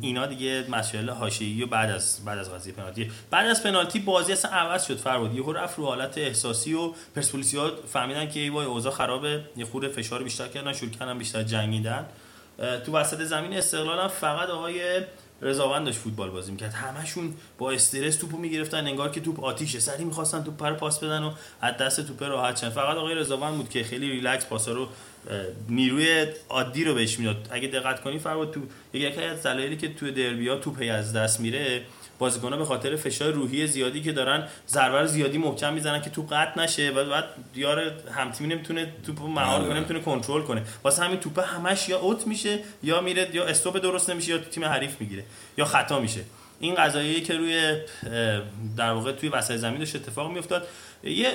اینا 0.00 0.26
دیگه 0.26 0.64
مسائل 0.68 1.10
حاشیه‌ای 1.10 1.62
و 1.62 1.66
بعد 1.66 1.90
از 1.90 2.24
بعد 2.24 2.38
از 2.38 2.52
قضیه 2.54 2.72
پنالتی. 2.72 3.10
بعد 3.30 3.46
از 3.46 3.62
پنالتی 3.62 3.98
بازی 3.98 4.32
اصلا 4.32 4.50
عوض 4.50 4.86
شد 4.86 4.96
فرود 4.96 5.34
یهو 5.34 5.52
رفت 5.52 5.78
رو 5.78 5.86
حالت 5.86 6.18
احساسی 6.18 6.74
و 6.74 6.92
پرسپولیسیا 7.16 7.72
فهمیدن 7.92 8.28
که 8.28 8.40
ای 8.40 8.48
وای 8.48 8.66
اوضاع 8.66 8.92
خرابه 8.92 9.40
یه 9.56 9.64
خورده 9.64 9.88
فشار 9.88 10.22
بیشتر 10.22 10.48
کردن 10.48 10.72
شروع 10.72 10.90
کردن 10.90 11.18
بیشتر 11.18 11.42
جنگیدن. 11.42 12.06
تو 12.86 12.92
وسط 12.92 13.22
زمین 13.22 13.52
استقلال 13.52 13.98
هم 13.98 14.08
فقط 14.08 14.48
آقای 14.48 15.00
رضاوند 15.42 15.86
داشت 15.86 15.98
فوتبال 15.98 16.30
بازی 16.30 16.52
می‌کرد. 16.52 16.72
همشون 16.72 17.34
با 17.58 17.70
استرس 17.70 18.16
توپو 18.16 18.36
می‌گرفتن 18.36 18.86
انگار 18.86 19.10
که 19.10 19.20
توپ 19.20 19.44
آتیشه. 19.44 19.80
سریع 19.80 20.04
می‌خواستن 20.04 20.44
توپو 20.44 20.72
پاس 20.72 20.98
بدن 20.98 21.22
و 21.22 21.32
از 21.60 21.76
دست 21.76 22.00
توپ 22.00 22.22
راحت 22.22 22.60
شن 22.60 22.70
فقط 22.70 22.96
آقای 22.96 23.14
رضاوند 23.14 23.56
بود 23.56 23.68
که 23.68 23.84
خیلی 23.84 24.10
ریلکس 24.10 24.46
پاسا 24.46 24.72
رو 24.72 24.88
نیروی 25.68 26.26
عادی 26.48 26.84
رو 26.84 26.94
بهش 26.94 27.18
می‌داد. 27.18 27.48
اگه 27.50 27.68
دقت 27.68 28.00
کنی 28.00 28.18
فرود 28.18 28.50
تو 28.50 28.60
یکی 28.98 29.22
از 29.22 29.42
دلایلی 29.42 29.76
که 29.76 29.94
تو 29.94 30.10
دربیا 30.10 30.56
توپ 30.56 30.82
از 30.92 31.12
دست 31.12 31.40
میره 31.40 31.82
بازیکن‌ها 32.20 32.58
به 32.58 32.64
خاطر 32.64 32.96
فشار 32.96 33.32
روحی 33.32 33.66
زیادی 33.66 34.02
که 34.02 34.12
دارن 34.12 34.48
ضربه 34.68 35.06
زیادی 35.06 35.38
محکم 35.38 35.72
می‌زنن 35.72 36.02
که 36.02 36.10
توپ 36.10 36.32
قطع 36.32 36.62
نشه. 36.62 36.90
و 36.90 37.04
بعد 37.10 37.24
یار 37.54 37.92
همتیمی 38.14 38.54
نمی‌تونه 38.54 38.92
توپو 39.06 39.26
مهار 39.26 39.64
کنه 39.64 39.74
نمی‌تونه 39.74 40.00
کنترل 40.00 40.42
کنه. 40.42 40.62
واسه 40.84 41.04
همین 41.04 41.20
توپ 41.20 41.38
همش 41.38 41.88
یا 41.88 41.98
اوت 41.98 42.26
میشه 42.26 42.58
یا 42.82 43.00
میره 43.00 43.28
یا 43.32 43.44
استوپ 43.44 43.78
درست 43.78 44.10
نمیشه 44.10 44.30
یا 44.30 44.38
تیم 44.38 44.64
حریف 44.64 45.00
می‌گیره 45.00 45.24
یا 45.58 45.64
خطا 45.64 46.00
میشه. 46.00 46.20
این 46.60 46.74
قضایی 46.74 47.20
که 47.20 47.34
روی 47.34 47.76
در 48.76 48.92
واقع 48.92 49.12
توی 49.12 49.28
وسط 49.28 49.56
زمین 49.56 49.78
داشت 49.78 49.96
اتفاق 49.96 50.30
میافتاد. 50.30 50.68
یه 51.04 51.28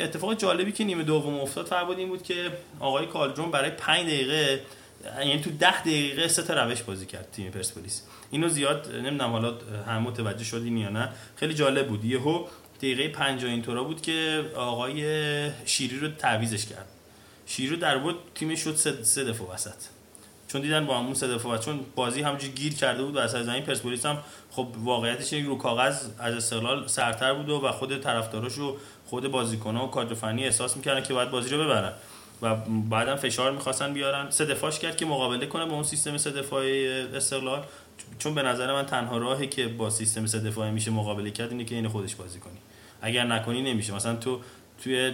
اتفاق 0.00 0.34
جالبی 0.34 0.72
که 0.72 0.84
نیمه 0.84 1.02
دوم 1.02 1.40
افتاد 1.40 1.66
فرباد 1.66 1.98
این 1.98 2.08
بود 2.08 2.22
که 2.22 2.34
آقای 2.80 3.06
کالدرون 3.06 3.50
برای 3.50 3.70
5 3.70 4.06
دقیقه 4.06 4.60
یعنی 5.18 5.40
تو 5.40 5.50
10 5.50 5.80
دقیقه 5.80 6.28
سه 6.28 6.42
تا 6.42 6.64
روش 6.64 6.82
بازی 6.82 7.06
کرد 7.06 7.28
تیم 7.32 7.50
پرسپولیس. 7.50 8.02
اینو 8.30 8.48
زیاد 8.48 8.90
نمی‌دونم 8.94 9.30
حالا 9.30 9.54
هم 9.86 10.02
متوجه 10.02 10.44
شدین 10.44 10.76
یا 10.76 10.88
نه. 10.88 11.08
خیلی 11.36 11.54
جالب 11.54 11.88
بود. 11.88 12.04
یهو 12.04 12.44
دقیقه 12.78 13.08
50 13.08 13.50
اینطورا 13.50 13.84
بود 13.84 14.02
که 14.02 14.44
آقای 14.56 15.00
شیری 15.66 15.98
رو 15.98 16.08
تعویزش 16.08 16.66
کرد. 16.66 16.86
شیری 17.46 17.68
رو 17.68 17.76
در 17.76 17.98
بود 17.98 18.14
تیمش 18.34 18.60
شد 18.60 18.74
سه 19.02 19.24
دفعه 19.24 19.46
وسط. 19.54 19.74
چون 20.48 20.60
دیدن 20.60 20.86
با 20.86 20.98
همون 20.98 21.14
سه 21.14 21.28
دفعه 21.28 21.58
چون 21.58 21.80
بازی 21.94 22.22
همونجوری 22.22 22.52
گیر 22.52 22.74
کرده 22.74 23.02
بود 23.02 23.16
وسط 23.16 23.42
زمین 23.42 23.62
پرسپولیس 23.62 24.06
هم 24.06 24.18
خب 24.50 24.68
واقعیتش 24.76 25.32
رو 25.32 25.58
کاغذ 25.58 26.08
از 26.18 26.34
استقلال 26.34 26.86
سرتر 26.86 27.34
بود 27.34 27.48
و 27.48 27.72
خود 27.72 28.00
طرفداراش 28.00 28.58
و 28.58 28.76
خود 29.06 29.30
بازیکن‌ها 29.30 29.86
و 29.86 29.90
کادر 29.90 30.14
فنی 30.14 30.44
احساس 30.44 30.76
می‌کردن 30.76 31.02
که 31.02 31.14
باید 31.14 31.30
بازی 31.30 31.50
رو 31.50 31.64
ببرن. 31.64 31.92
و 32.42 32.56
بعدم 32.90 33.16
فشار 33.16 33.52
می‌خواستن 33.52 33.92
بیارن. 33.92 34.30
سه 34.30 34.44
دفاعش 34.44 34.78
کرد 34.78 34.96
که 34.96 35.06
مقابله 35.06 35.46
کنه 35.46 35.66
با 35.66 35.74
اون 35.74 35.82
سیستم 35.82 36.16
سه 36.16 36.30
دفاعی 36.30 36.88
استقلال. 36.88 37.64
چون 38.18 38.34
به 38.34 38.42
نظر 38.42 38.72
من 38.72 38.86
تنها 38.86 39.18
راهی 39.18 39.46
که 39.46 39.68
با 39.68 39.90
سیستم 39.90 40.26
سه 40.26 40.40
دفاعی 40.40 40.70
میشه 40.70 40.90
مقابله 40.90 41.30
کرد 41.30 41.50
اینه 41.50 41.64
که 41.64 41.74
این 41.74 41.88
خودش 41.88 42.14
بازی 42.14 42.38
کنی 42.38 42.58
اگر 43.02 43.24
نکنی 43.24 43.62
نمیشه. 43.62 43.94
مثلا 43.94 44.16
تو 44.16 44.40
توی 44.82 45.12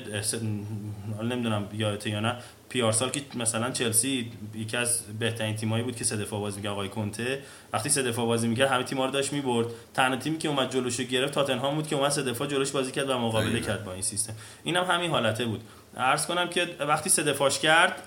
نمی‌دونم 1.22 1.68
یادته 1.72 2.10
یا 2.10 2.20
نه 2.20 2.36
پیارسال 2.68 3.10
که 3.10 3.20
مثلا 3.34 3.70
چلسی 3.70 4.32
یکی 4.54 4.76
از 4.76 5.02
بهترین 5.18 5.56
تیمایی 5.56 5.84
بود 5.84 5.96
که 5.96 6.04
سه 6.04 6.16
دفاع 6.16 6.40
بازی 6.40 6.56
می‌کرد 6.56 6.72
آقای 6.72 6.88
کنته. 6.88 7.42
وقتی 7.72 7.88
سه 7.88 8.02
دفاع 8.02 8.26
بازی 8.26 8.48
می‌کرد 8.48 8.70
همه 8.70 8.82
تیم‌ها 8.82 9.04
رو 9.04 9.10
داشت 9.10 9.32
می‌برد. 9.32 9.66
تنها 9.94 10.16
تیمی 10.16 10.38
که 10.38 10.48
اومد 10.48 10.72
جلوشو 10.72 11.02
گرفت 11.02 11.34
تاتنهام 11.34 11.74
بود 11.74 11.86
که 11.86 11.96
اومد 11.96 12.10
سه 12.10 12.22
دفاع 12.22 12.48
جلوش 12.48 12.70
بازی 12.70 12.92
کرد 12.92 13.10
و 13.10 13.18
مقابله 13.18 13.60
کرد 13.60 13.84
با 13.84 13.92
این 13.92 14.02
سیستم. 14.02 14.34
اینم 14.64 14.84
هم 14.84 14.94
همین 14.94 15.10
حالته 15.10 15.44
بود. 15.44 15.60
عرض 15.96 16.26
کنم 16.26 16.48
که 16.48 16.76
وقتی 16.80 17.10
سه 17.10 17.22
دفاعش 17.22 17.58
کرد 17.58 18.02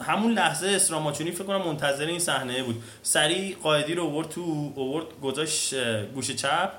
همون 0.00 0.32
لحظه 0.32 0.68
اسراماچونی 0.68 1.30
فکر 1.30 1.44
کنم 1.44 1.62
منتظر 1.62 2.06
این 2.06 2.18
صحنه 2.18 2.62
بود. 2.62 2.82
سری 3.02 3.56
قائدی 3.62 3.94
رو 3.94 4.04
آورد 4.04 4.28
تو 4.28 4.72
آورد 4.76 5.06
گذاشت 5.22 5.74
گوشه 6.14 6.34
چپ 6.34 6.70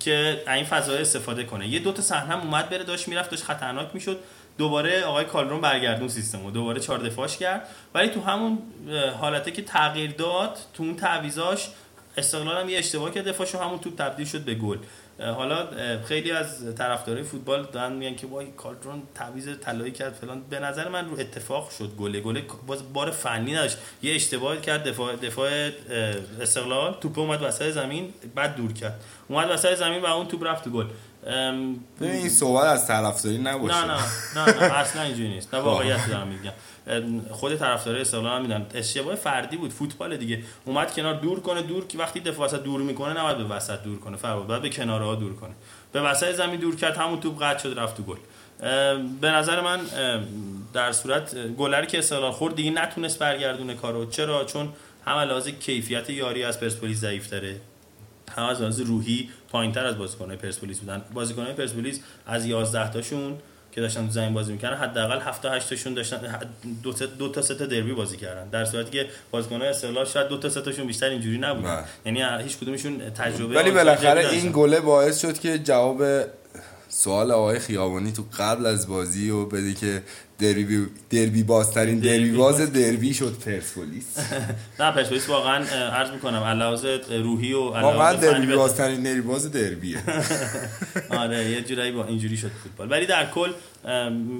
که 0.00 0.42
این 0.46 0.64
فضای 0.64 1.00
استفاده 1.00 1.44
کنه. 1.44 1.68
یه 1.68 1.78
دو 1.78 1.92
تا 1.92 2.02
صحنه 2.02 2.44
اومد 2.44 2.68
بره 2.68 2.84
داشت 2.84 3.08
می‌رفت 3.08 3.30
داشت 3.30 3.44
خطرناک 3.44 3.88
می‌شد. 3.94 4.18
دوباره 4.58 5.04
آقای 5.04 5.24
کالرون 5.24 5.60
برگردون 5.60 6.08
سیستم 6.08 6.44
و 6.46 6.50
دوباره 6.50 6.80
چهار 6.80 6.98
دفاعش 6.98 7.36
کرد. 7.36 7.68
ولی 7.94 8.08
تو 8.08 8.20
همون 8.20 8.58
حالته 9.20 9.50
که 9.50 9.62
تغییر 9.62 10.10
داد 10.10 10.58
تو 10.74 10.82
اون 10.82 10.96
تعویزاش 10.96 11.68
استقلال 12.16 12.60
هم 12.62 12.68
یه 12.68 12.78
اشتباه 12.78 13.10
که 13.10 13.22
دفاعشو 13.22 13.58
همون 13.58 13.78
توپ 13.78 13.98
تبدیل 13.98 14.26
شد 14.26 14.40
به 14.40 14.54
گل. 14.54 14.78
حالا 15.20 15.68
خیلی 16.04 16.30
از 16.30 16.74
طرفدارای 16.74 17.22
فوتبال 17.22 17.68
دارن 17.72 17.92
میگن 17.92 18.16
که 18.16 18.26
وای 18.26 18.46
کالدرون 18.56 19.02
تعویض 19.14 19.48
طلایی 19.60 19.92
کرد 19.92 20.12
فلان. 20.12 20.42
به 20.50 20.60
نظر 20.60 20.88
من 20.88 21.10
رو 21.10 21.20
اتفاق 21.20 21.70
شد 21.70 21.90
گله. 21.98 22.20
گله 22.20 22.42
باز 22.66 22.92
بار 22.92 23.10
فنی 23.10 23.52
نداشت. 23.52 23.78
یه 24.02 24.14
اشتباه 24.14 24.60
کرد 24.60 24.88
دفاع 24.88 25.16
دفاع 25.16 25.70
استقلال. 26.40 26.96
توپ 27.00 27.18
اومد 27.18 27.42
وسط 27.42 27.70
زمین 27.70 28.12
بعد 28.34 28.56
دور 28.56 28.72
کرد. 28.72 29.00
اومد 29.28 29.50
وسط 29.50 29.74
زمین 29.74 30.02
و 30.02 30.06
اون 30.06 30.28
توپ 30.28 30.44
رفت 30.46 30.68
گل. 30.68 30.86
این 32.00 32.28
صحبت 32.28 32.64
از 32.64 32.86
طرفداری 32.86 33.38
نباشه. 33.38 33.86
نه 33.86 33.94
نه 33.94 34.02
نه, 34.36 34.68
نه 34.68 34.78
اصلا 34.78 35.02
اینجوری 35.02 35.28
نیست. 35.28 35.54
نه 35.54 35.60
واقعیت 35.60 36.08
دارم 36.08 36.28
میگم. 36.28 36.52
خود 37.30 37.56
طرفدارای 37.56 38.00
استقلال 38.00 38.36
هم 38.36 38.42
میدن 38.42 38.66
اشتباه 38.74 39.14
فردی 39.14 39.56
بود 39.56 39.72
فوتبال 39.72 40.16
دیگه. 40.16 40.42
اومد 40.64 40.94
کنار 40.94 41.14
دور 41.14 41.40
کنه 41.40 41.62
دور 41.62 41.86
که 41.86 41.98
وقتی 41.98 42.20
دفاع 42.20 42.46
وسط 42.46 42.62
دور 42.62 42.80
می‌کنه 42.80 43.20
نباید 43.20 43.38
به 43.38 43.44
وسط 43.44 43.82
دور 43.82 43.98
کنه 43.98 44.16
فرق 44.16 44.46
باید 44.46 44.62
به 44.62 44.70
کناره 44.70 45.04
ها 45.04 45.14
دور 45.14 45.34
کنه. 45.34 45.54
به 45.92 46.00
وسط 46.00 46.32
زمین 46.32 46.60
دور 46.60 46.76
کرد 46.76 46.96
همون 46.96 47.20
توپ 47.20 47.42
قطع 47.42 47.62
شد 47.62 47.78
رفت 47.78 47.96
تو 47.96 48.02
گل. 48.02 48.16
به 49.20 49.30
نظر 49.30 49.60
من 49.60 49.80
در 50.72 50.92
صورت 50.92 51.46
گلری 51.46 51.86
که 51.86 51.98
استقلال 51.98 52.32
خورد 52.32 52.54
دیگه 52.54 52.70
نتونست 52.70 53.18
برگردونه 53.18 53.74
کارو. 53.74 54.10
چرا؟ 54.10 54.44
چون 54.44 54.68
هم 55.06 55.18
لحاظ 55.18 55.48
کیفیت 55.48 56.10
یاری 56.10 56.44
از 56.44 56.60
پرسپولیس 56.60 56.98
ضعیف 56.98 57.30
داره 57.30 57.60
هم 58.36 58.44
از 58.44 58.60
لحاظ 58.60 58.80
روحی 58.80 59.28
پایینتر 59.50 59.86
از 59.86 59.98
بازیکن‌های 59.98 60.36
پرسپولیس 60.36 60.78
بودن. 60.78 61.02
بازیکن‌های 61.14 61.52
پرسپولیس 61.52 62.00
از 62.26 62.46
11 62.46 62.92
تاشون 62.92 63.38
که 63.78 63.82
داشتن 63.82 64.06
تو 64.06 64.12
زمین 64.12 64.34
بازی 64.34 64.52
می‌کردن 64.52 64.76
حداقل 64.76 65.20
7 65.20 65.42
تا 65.42 65.50
8 65.50 65.68
تاشون 65.68 65.94
داشتن 65.94 66.38
دو 66.82 66.92
تا 66.92 67.06
دو 67.06 67.28
تا 67.28 67.42
سه 67.42 67.54
تا 67.54 67.66
دربی 67.66 67.92
بازی 67.92 68.16
کردن. 68.16 68.48
در 68.48 68.64
صورتی 68.64 68.90
که 68.90 69.06
بازیکن‌های 69.30 69.68
استقلال 69.68 70.04
شاید 70.04 70.28
دو 70.28 70.38
تا 70.38 70.48
سه 70.48 70.60
تاشون 70.60 70.86
بیشتر 70.86 71.06
اینجوری 71.06 71.38
نبودن. 71.38 71.84
یعنی 72.06 72.42
هیچ 72.42 72.58
کدومشون 72.58 73.10
تجربه 73.10 73.54
ولی 73.54 73.70
بالاخره 73.70 74.28
این 74.28 74.50
گله 74.54 74.80
باعث 74.80 75.20
شد 75.20 75.38
که 75.38 75.58
جواب 75.58 76.02
سوال 76.88 77.30
آقای 77.30 77.58
خیابانی 77.58 78.12
تو 78.12 78.24
قبل 78.38 78.66
از 78.66 78.88
بازی 78.88 79.30
و 79.30 79.46
بدی 79.46 79.74
که 79.74 80.02
دربی 80.38 80.86
دربی 81.10 81.42
بازترین 81.42 81.98
دربی 81.98 82.32
باز 82.32 82.72
دربی 82.72 83.14
شد 83.14 83.38
پرسپولیس. 83.46 84.04
نه 84.80 84.90
پرسپولیس 84.92 85.28
واقعا 85.28 85.64
عرض 85.90 86.10
می‌کنم 86.10 86.42
علاوه 86.42 87.00
روحی 87.10 87.52
و 87.52 87.60
واقعا 87.60 88.12
دربی 88.14 88.54
بازترین 88.54 89.02
دربی 89.02 89.20
باز 89.20 89.52
دربیه. 89.52 89.98
آره 91.20 91.50
یه 91.50 91.62
جورایی 91.62 91.92
با 91.92 92.04
اینجوری 92.04 92.36
شد 92.36 92.50
فوتبال. 92.62 92.90
ولی 92.90 93.06
در 93.06 93.30
کل 93.30 93.50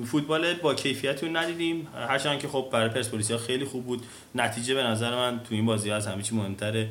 فوتبال 0.06 0.54
با 0.54 0.74
کیفیتی 0.74 1.26
رو 1.26 1.36
ندیدیم. 1.36 1.86
هرچند 2.08 2.38
که 2.38 2.48
خب 2.48 2.68
برای 2.72 2.88
پرسپولیس 2.88 3.32
خیلی 3.32 3.64
خوب 3.64 3.86
بود. 3.86 4.02
نتیجه 4.34 4.74
به 4.74 4.82
نظر 4.82 5.10
من 5.10 5.40
تو 5.48 5.54
این 5.54 5.66
بازی 5.66 5.90
از 5.90 6.06
همه 6.06 6.22
چی 6.22 6.34
مهمتره. 6.34 6.88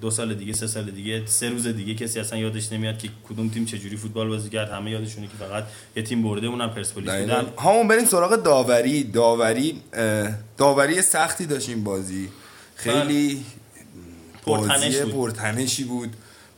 دو 0.00 0.10
سال 0.10 0.34
دیگه 0.34 0.52
سه 0.52 0.66
سال 0.66 0.90
دیگه 0.90 1.26
سه 1.26 1.48
روز 1.48 1.66
دیگه 1.66 1.94
کسی 1.94 2.20
اصلا 2.20 2.38
یادش 2.38 2.72
نمیاد 2.72 2.98
که 2.98 3.08
کدوم 3.28 3.48
تیم 3.48 3.64
چجوری 3.64 3.96
فوتبال 3.96 4.28
بازی 4.28 4.50
کرد. 4.50 4.70
همه 4.70 4.90
یادشونه 4.90 5.26
که 5.26 5.32
فقط 5.38 5.64
یه 5.96 6.02
تیم 6.02 6.22
برده 6.22 6.46
اونم 6.46 6.70
پرسپولیس 6.70 7.10
بودن. 7.10 7.46
همون 7.58 7.88
بریم 7.88 8.04
سراغ 8.04 8.42
داوری. 8.42 9.04
داوری 9.04 9.80
داوری 10.58 11.02
سختی 11.02 11.46
داشتیم 11.46 11.84
بازی. 11.84 12.28
خیلی 12.76 13.44
بازی 14.46 15.02
پرتنشی 15.04 15.84
بود. 15.84 16.16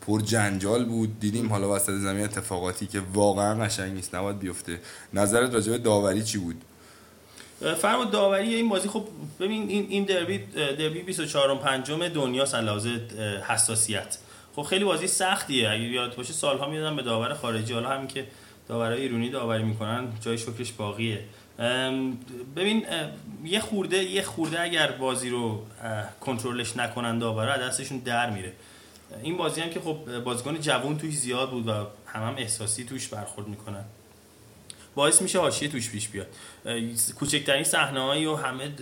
پر 0.08 0.20
جنجال 0.20 0.84
بود. 0.84 1.20
دیدیم 1.20 1.48
حالا 1.48 1.74
وسط 1.74 1.92
زمین 1.92 2.24
اتفاقاتی 2.24 2.86
که 2.86 3.02
واقعا 3.14 3.64
قشنگ 3.64 3.92
نیست. 3.92 4.14
نباید 4.14 4.38
بیفته. 4.38 4.80
نظرت 5.12 5.54
راجع 5.54 5.72
به 5.72 5.78
داوری 5.78 6.22
چی 6.22 6.38
بود؟ 6.38 6.62
فرما 7.80 8.04
داوری 8.04 8.54
این 8.54 8.68
بازی 8.68 8.88
خب 8.88 9.04
ببین 9.40 9.68
این 9.68 9.86
این 9.88 10.04
دربی 10.04 10.38
دربی 10.54 11.02
24 11.02 11.50
و 11.50 11.54
5 11.54 11.90
دنیا 11.90 12.44
لحاظ 12.44 12.86
حساسیت. 13.48 14.18
خب 14.56 14.62
خیلی 14.62 14.84
بازی 14.84 15.06
سختیه. 15.06 15.70
اگه 15.70 15.82
یاد 15.82 16.16
باشه 16.16 16.32
سالها 16.32 16.70
می‌دادن 16.70 16.96
به 16.96 17.02
داور 17.02 17.34
خارجی. 17.34 17.72
حالا 17.72 17.88
همین 17.88 18.08
که 18.08 18.24
داورای 18.68 19.02
ایرانی 19.02 19.30
داوری 19.30 19.62
می‌کنن 19.62 20.08
جای 20.20 20.38
شکرش 20.38 20.72
باقیه. 20.72 21.24
ببین 22.56 22.86
یه 23.44 23.60
خورده 23.60 24.04
یه 24.04 24.22
خورده 24.22 24.60
اگر 24.60 24.90
بازی 24.90 25.30
رو 25.30 25.62
کنترلش 26.20 26.76
نکنن 26.76 27.18
داورا 27.18 27.56
دستشون 27.56 27.98
در 27.98 28.30
میره. 28.30 28.52
این 29.22 29.36
بازی 29.36 29.60
هم 29.60 29.70
که 29.70 29.80
خب 29.80 30.18
بازیکن 30.18 30.60
جوان 30.60 30.98
توش 30.98 31.14
زیاد 31.14 31.50
بود 31.50 31.68
و 31.68 31.72
هم, 31.72 31.86
هم 32.06 32.34
احساسی 32.38 32.84
توش 32.84 33.08
برخورد 33.08 33.48
می‌کنن. 33.48 33.84
باعث 34.94 35.22
میشه 35.22 35.38
حاشیه 35.38 35.68
توش 35.68 35.90
پیش 35.90 36.08
بیاد. 36.08 36.26
کوچکترین 37.18 37.64
صحنه‌ای 37.64 38.26
و 38.26 38.36
همه 38.36 38.72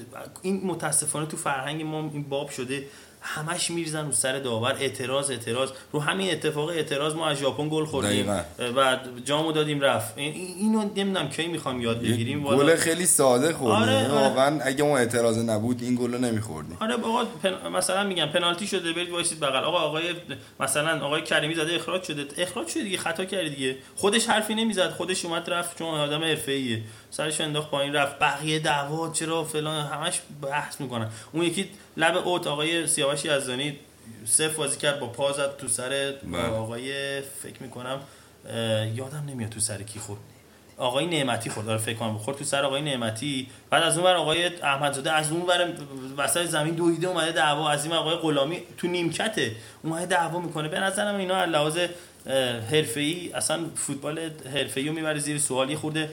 این 0.43 0.61
متاسفانه 0.65 1.27
تو 1.27 1.37
فرهنگ 1.37 1.83
ما 1.83 2.11
این 2.13 2.23
باب 2.23 2.51
شده 2.51 2.87
همش 3.27 3.71
میریزن 3.71 4.07
رو 4.07 4.13
سر 4.13 4.39
داور. 4.39 4.77
اعتراض 4.81 5.31
اعتراض. 5.31 5.71
رو 5.93 6.01
همین 6.01 6.31
اتفاق 6.31 6.69
اعتراض 6.69 7.15
ما 7.15 7.29
از 7.29 7.37
ژاپن 7.37 7.69
گل 7.69 7.85
خوردیم. 7.85 8.29
و 8.77 8.99
جامو 9.25 9.53
دادیم 9.53 9.81
رفت. 9.81 10.19
اینو 10.19 10.83
نمی‌دونم 10.97 11.29
کی 11.29 11.47
می‌خوام 11.47 11.81
یاد 11.81 12.01
بگیریم. 12.01 12.45
گل 12.45 12.77
خیلی 12.77 13.07
ساده 13.07 13.53
خوردیم. 13.53 13.83
آره, 13.83 13.97
آره. 13.97 14.29
واقعا 14.29 14.61
اگه 14.63 14.85
اون 14.85 14.99
اعتراض 14.99 15.39
نبود 15.39 15.83
این 15.83 15.95
گل 15.95 16.13
رو 16.13 16.19
نمیخوردیم. 16.19 16.77
آره 16.81 16.95
آقا 16.95 17.25
پن... 17.25 17.69
مثلا 17.69 18.05
میگم 18.05 18.27
پنالتی 18.27 18.67
شده 18.67 18.93
برید 18.93 19.11
وایسید 19.11 19.41
بغل. 19.41 19.65
آقا 19.65 19.79
آقای 19.79 20.03
مثلا 20.61 21.07
آقای 21.07 21.23
کریمی 21.23 21.55
زاده 21.55 21.75
اخراج 21.75 22.03
شده. 22.03 22.27
اخراج 22.39 22.69
شده 22.69 22.83
دیگه 22.83 22.99
خطا 22.99 23.25
کرد 23.25 23.49
دیگه. 23.49 23.77
خودش 23.97 24.27
حرفی 24.27 24.55
نمی‌زد. 24.55 24.91
خودش 24.91 25.25
اومد 25.25 25.51
رفت 25.51 25.79
چون 25.79 25.89
آدم 25.89 26.23
حرفه‌ایه. 26.25 26.83
سرش 27.11 27.41
انداخت 27.41 27.71
پایین 27.71 27.93
رفت. 27.93 28.19
بقیه 28.19 28.59
دعوا 28.59 29.11
چرا 29.13 29.45
فلان؟ 29.45 29.87
همش 29.87 30.21
بحث 30.43 30.81
می‌کنن. 30.81 31.11
اون 31.33 31.45
یکی 31.45 31.69
لب 31.97 32.17
اوت 32.17 32.47
آقای 32.47 32.87
سیاوشی 32.87 33.29
ازانی 33.29 33.79
صفر 34.25 34.57
بازی 34.57 34.79
کرد 34.79 35.01
با 35.01 35.07
پا 35.07 35.33
زد 35.33 35.57
تو 35.57 35.69
سر 35.69 36.15
بله. 36.33 36.43
آقای 36.43 37.21
فکر 37.21 37.63
می‌کنم 37.63 38.01
یادم 38.95 39.25
نمیاد 39.29 39.51
تو 39.51 39.61
سر 39.61 39.83
کی 39.83 39.99
خورد. 39.99 40.21
آقای 40.79 41.07
نعمتی 41.07 41.51
خورد 41.51 41.67
داره 41.67 41.79
فکر 41.79 41.97
کنم 41.97 42.19
خورد 42.19 42.39
تو 42.39 42.45
سر 42.45 42.65
آقای 42.65 42.83
نعمتی. 42.83 43.49
بعد 43.71 43.83
از 43.83 43.99
اون 43.99 44.07
ور 44.07 44.15
آقای 44.15 44.47
احمدزاده 44.63 45.13
از 45.13 45.33
اون 45.33 45.43
ور 45.43 45.73
وسط 46.17 46.45
زمین 46.45 46.75
دویده 46.75 47.07
اومده 47.07 47.33
دعوا 47.33 47.71
از 47.71 47.85
این 47.85 47.95
آقای 47.95 48.15
غلامی 48.17 48.63
تو 48.79 48.87
نیمکته 48.87 49.53
اومده 49.83 50.07
دعوا 50.07 50.41
می‌کنه. 50.41 50.69
به 50.69 50.81
نظرم 50.81 51.17
اینا 51.17 51.45
لحاظ 51.45 51.79
حرفه‌ای 52.71 53.33
اصلا 53.33 53.61
فوتبال 53.75 54.31
حرفه‌ای 54.55 54.89
رو 54.89 54.95
می‌بره 54.95 55.19
زیر 55.19 55.39
سوالی 55.39 55.77
خورده 55.77 56.11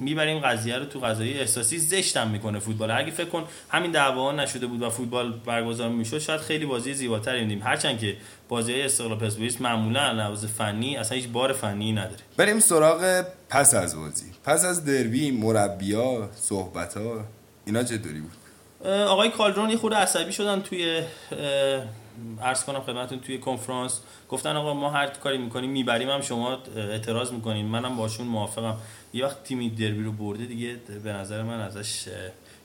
می‌بریم 0.00 0.38
قضیه 0.38 0.78
رو 0.78 0.84
تو 0.84 0.98
قضایی 0.98 1.38
احساسی 1.38 1.78
زشتم 1.78 2.28
می‌کنه 2.28 2.58
فوتبال. 2.58 2.90
اگه 2.90 3.10
فکر 3.10 3.28
کن 3.28 3.44
همین 3.70 3.90
دعوا 3.90 4.32
نشده 4.32 4.66
بود 4.66 4.82
و 4.82 4.90
فوتبال 4.90 5.32
برگزار 5.32 5.88
می‌شد 5.88 6.18
شاید 6.18 6.40
خیلی 6.40 6.66
بازی 6.66 6.94
زیباتری 6.94 7.40
میدیم 7.40 7.62
هرچند 7.62 7.98
که 7.98 8.16
بازی 8.48 8.80
استقلال 8.80 9.18
پرسپولیس 9.18 9.60
معمولا 9.60 10.12
لحاظ 10.12 10.44
فنی 10.44 10.96
اصلا 10.96 11.16
هیچ 11.16 11.28
بار 11.28 11.52
فنی 11.52 11.92
نداره. 11.92 12.20
بریم 12.36 12.60
سراغ 12.60 13.24
پس 13.48 13.74
از 13.74 13.96
بازی. 13.96 14.26
پس 14.44 14.64
از 14.64 14.84
دربی 14.84 15.30
مربیا 15.30 16.30
صحبت 16.40 16.96
ها 16.96 17.24
اینا 17.66 17.82
چطوری 17.82 18.20
بود؟ 18.20 18.32
آقای 18.90 19.30
کالدرون 19.30 19.70
یه 19.70 19.76
خورده 19.76 19.96
عصبی 19.96 20.32
شدن 20.32 20.60
توی 20.60 21.02
عرض 22.42 22.64
کنم 22.64 22.80
خدمتتون 22.80 23.20
توی 23.20 23.38
کنفرانس 23.38 24.00
گفتن 24.28 24.56
آقا 24.56 24.74
ما 24.74 24.90
هر 24.90 25.06
کاری 25.06 25.38
می‌کنیم 25.38 25.70
می‌بریم 25.70 26.10
هم 26.10 26.20
شما 26.20 26.58
اعتراض 26.76 27.32
می‌کنین. 27.32 27.66
منم 27.66 27.96
باشون 27.96 28.26
موافقم. 28.26 28.76
یه 29.14 29.24
وقت 29.24 29.44
تیمی 29.44 29.70
دربی 29.70 30.02
رو 30.02 30.12
برده 30.12 30.46
دیگه 30.46 30.76
به 31.04 31.12
نظر 31.12 31.42
من 31.42 31.60
ازش 31.60 32.08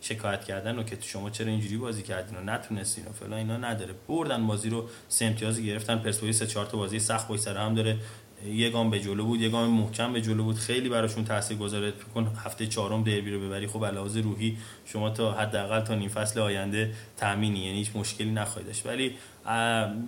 شکایت 0.02 0.44
کردن 0.44 0.80
و 0.80 0.84
که 0.84 0.98
شما 1.02 1.30
چرا 1.30 1.48
اینجوری 1.48 1.78
بازی 1.78 2.04
کردین 2.04 2.38
و 2.38 2.42
نتونستین 2.44 3.06
و 3.06 3.12
فلان 3.12 3.34
اینا 3.34 3.58
نداره. 3.58 3.94
بردن 4.08 4.48
بازی 4.48 4.70
رو 4.70 4.90
سه 5.10 5.26
امتیاز 5.26 5.62
گرفتن. 5.62 6.00
پرسپولیس 6.00 6.44
چهار 6.44 6.66
تا 6.66 6.78
بازی 6.78 7.00
سخت 7.00 7.28
پشت 7.28 7.42
سر 7.42 7.58
هم 7.58 7.76
داره. 7.76 7.98
یه 8.46 8.70
گام 8.70 8.90
به 8.90 9.00
جلو 9.00 9.26
بود 9.26 9.42
یه 9.42 9.50
گام 9.50 9.70
محکم 9.70 10.14
به 10.14 10.22
جلو 10.22 10.44
بود. 10.44 10.56
خیلی 10.56 10.90
براشون 10.90 11.26
تاثیر 11.26 11.58
گذاره 11.58 11.94
کن 12.14 12.32
هفته 12.46 12.68
چهارم 12.68 13.04
دربی 13.04 13.32
رو 13.32 13.40
ببری 13.40 13.68
خب 13.68 13.86
علاوه 13.86 14.20
روحی 14.20 14.58
شما 14.86 15.10
تا 15.10 15.32
حداقل 15.32 15.80
تا 15.80 15.96
نیم 15.96 16.10
فصل 16.10 16.40
آینده 16.40 16.94
تامینی 17.18 17.60
یعنی 17.60 17.78
هیچ 17.78 17.92
مشکلی 17.96 18.32
نخواهید 18.32 18.68
داشت. 18.68 18.86
ولی 18.86 19.16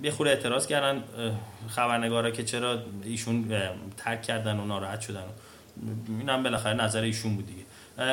یه 0.03 0.11
خورده 0.11 0.31
اعتراض 0.31 0.67
کردن 0.67 1.03
خبرنگارا 1.67 2.31
که 2.31 2.43
چرا 2.43 2.79
ایشون 3.03 3.51
ترک 3.97 4.21
کردن 4.21 4.59
و 4.59 4.65
ناراحت 4.65 5.01
شدن. 5.01 5.23
اینم 6.19 6.43
بالاخره 6.43 6.73
نظر 6.73 7.01
ایشون 7.01 7.35
بود 7.35 7.45
دیگه. 7.47 7.63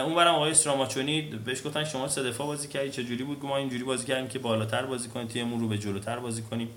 اونورم 0.00 0.34
آقای 0.34 0.50
استراماچونی 0.50 1.22
بهش 1.22 1.66
گفتن 1.66 1.84
شما 1.84 2.08
سه 2.08 2.22
دفاع 2.22 2.46
بازی 2.46 2.68
کردی 2.68 2.90
چه 2.90 3.04
جوری 3.04 3.24
بود 3.24 3.44
ما 3.44 3.56
اینجوری 3.56 3.84
بازی 3.84 4.06
کردیم 4.06 4.28
که 4.28 4.38
بالاتر 4.38 4.86
بازی 4.86 5.08
کنیم 5.08 5.26
تیممون 5.26 5.60
رو 5.60 5.68
به 5.68 5.78
جلوتر 5.78 6.18
بازی 6.18 6.42
کنیم 6.42 6.68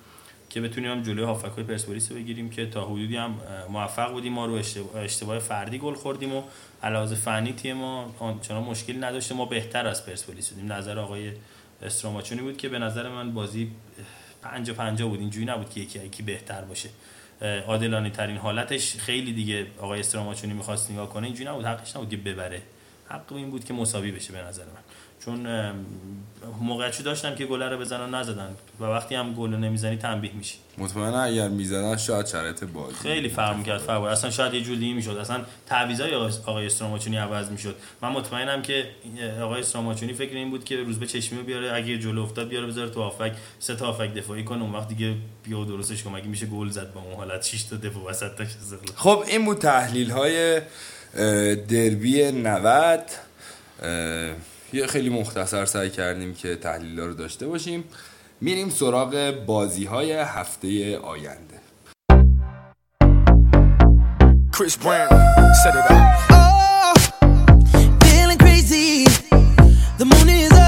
که 0.50 0.62
بتونیم 0.62 0.92
هم 0.92 1.04
جلوی 1.04 1.26
هافکای 1.26 1.64
پرسپولیس 1.64 2.12
بگیریم 2.12 2.50
که 2.50 2.66
تا 2.66 2.86
حدودی 2.86 3.16
هم 3.16 3.36
موفق 3.70 4.12
بودیم 4.12 4.34
ما 4.34 4.46
رو 4.46 4.62
اشتباه 4.96 5.40
فردی 5.40 5.78
گل 5.78 5.94
خوردیم 5.94 6.36
و 6.36 6.44
علاوه 6.84 7.16
فنی 7.16 7.54
تیم 7.54 7.78
ما 7.78 8.14
چنان 8.42 8.64
مشکلی 8.64 8.98
نداشته 8.98 9.36
ما 9.36 9.46
بهتر 9.46 9.88
از 9.88 10.06
پرسپولیس 10.06 10.50
بودیم 10.50 10.74
نظر 10.74 11.00
آقای 11.00 11.32
استراماچونی 11.82 12.42
بود 12.42 12.58
که 12.58 12.70
به 12.70 12.80
نظر 12.80 13.10
من 13.10 13.34
بازی 13.34 13.72
50 14.44 14.78
50 14.78 15.10
بود 15.10 15.20
اینجوری 15.20 15.46
نبود 15.46 15.70
که 15.70 15.80
یکی 15.80 16.00
یکی 16.00 16.24
بهتر 16.24 16.62
باشه. 16.62 16.90
عادلانه 17.68 18.10
ترین 18.10 18.38
حالتش 18.38 18.96
خیلی 18.96 19.34
دیگه 19.34 19.68
آقای 19.80 20.00
استراماچونی 20.00 20.54
می‌خواست 20.54 20.92
نگاه 20.92 21.10
کنه 21.10 21.26
اینجوری 21.26 21.50
نبود 21.50 21.66
حقش 21.66 21.96
نبود 21.96 22.10
که 22.10 22.18
ببره. 22.18 22.62
حق 23.10 23.34
این 23.34 23.50
بود 23.50 23.66
که 23.66 23.74
مساوی 23.74 24.12
بشه 24.12 24.34
به 24.34 24.42
نظر 24.42 24.64
من. 24.64 24.82
چون 25.26 25.48
موقعیتشو 26.62 27.04
داشتن 27.04 27.36
که 27.36 27.46
گل 27.46 27.64
رو 27.64 27.78
بزنن 27.78 28.16
نزدن. 28.16 28.50
و 28.80 28.84
وقتی 28.84 29.16
هم 29.16 29.34
گل 29.34 29.50
نمی‌زنی 29.50 29.96
تنبیه 29.96 30.32
میشی. 30.34 30.56
مطمئنا 30.78 31.22
اگر 31.22 31.48
می‌زدن 31.48 31.98
شاید 31.98 32.26
شرایط 32.26 32.64
بازی 32.64 32.96
خیلی 32.96 33.30
فرق 33.30 33.58
می‌کرد 33.58 33.78
فرق 33.78 34.04
اصلا 34.04 34.30
شاید 34.30 34.54
یه 34.54 34.62
جوری 34.62 34.94
می‌شد. 34.94 35.18
اصلا 35.18 35.42
تعویضای 35.66 36.16
آقای 36.46 36.66
استراماچونی 36.66 37.18
عوض 37.18 37.50
می‌شد. 37.50 37.76
من 38.02 38.10
مطمئنم 38.10 38.62
که 38.62 38.86
آقای 39.42 39.60
استراماچونی 39.60 40.14
فکر 40.14 40.36
این 40.36 40.50
بود 40.50 40.64
که 40.64 40.78
روز 40.78 41.00
به 41.00 41.08
چشمی 41.08 41.42
بیاره 41.42 41.76
اگه 41.76 41.98
جلو 41.98 42.24
افتاد 42.24 42.48
بیاره 42.48 42.68
بذاره 42.68 42.90
تو 42.90 43.02
آفک 43.02 43.32
سه 43.60 43.76
تا 43.76 43.88
آفک 43.88 44.14
دفاعی 44.14 44.44
کنه 44.44 44.64
اون 44.64 44.74
وقت 44.74 44.88
دیگه 44.88 45.16
بیا 45.44 45.64
درستش 45.64 46.04
کنه 46.04 46.16
اگه 46.16 46.28
میشه 46.28 46.46
گل 46.46 46.70
زد 46.70 46.94
با 46.94 47.02
اون 47.02 47.14
حالت؟ 47.14 47.46
6 47.46 47.64
تا 47.64 47.76
دفاع 47.76 48.04
وسط 48.04 48.48
خب 48.96 49.24
این 49.28 49.46
بود 49.46 49.58
تحلیل 49.58 50.12
های 50.12 50.62
دربی 51.56 52.32
90 52.32 53.04
یه 54.74 54.88
خیلی 54.88 55.10
مختصر 55.10 55.66
سعی 55.66 55.90
کردیم 55.90 56.34
که 56.34 56.56
تحلیل 56.56 57.00
رو 57.00 57.14
داشته 57.14 57.48
باشیم 57.48 57.84
میریم 58.42 58.70
سراغ 58.70 59.34
بازی 59.46 59.86
های 59.86 60.12
هفته 60.12 60.98
آینده 60.98 61.54
Chris 64.58 64.78
Brown, 64.78 65.10
set 65.64 65.76
it 65.80 65.86
up. 65.90 66.04
Oh, 66.30 66.94
feeling 68.04 68.40
crazy. 68.46 69.06
The 70.00 70.06
moon 70.12 70.30
is 70.30 70.63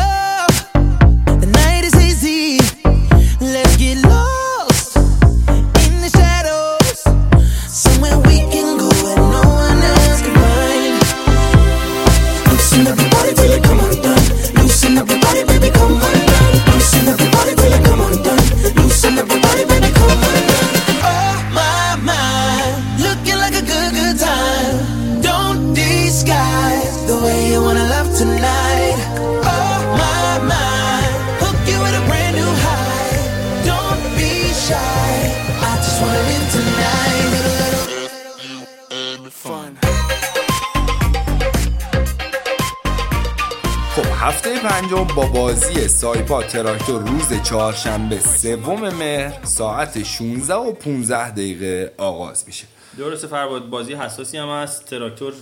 پنجم 44.03 45.03
با 45.03 45.25
بازی 45.25 45.87
سایپا 45.87 46.43
تراکتور 46.43 47.01
روز 47.01 47.41
چهارشنبه 47.43 48.19
سوم 48.19 48.89
مهر 48.89 49.43
ساعت 49.43 50.03
16 50.03 50.53
و 50.53 50.71
15 50.71 51.31
دقیقه 51.31 51.93
آغاز 51.97 52.43
میشه. 52.47 52.65
درسته 52.97 53.27
فرباد 53.27 53.69
بازی 53.69 53.93
حساسی 53.93 54.37
هم 54.37 54.49
هست. 54.49 54.85
تراکتور 54.85 55.33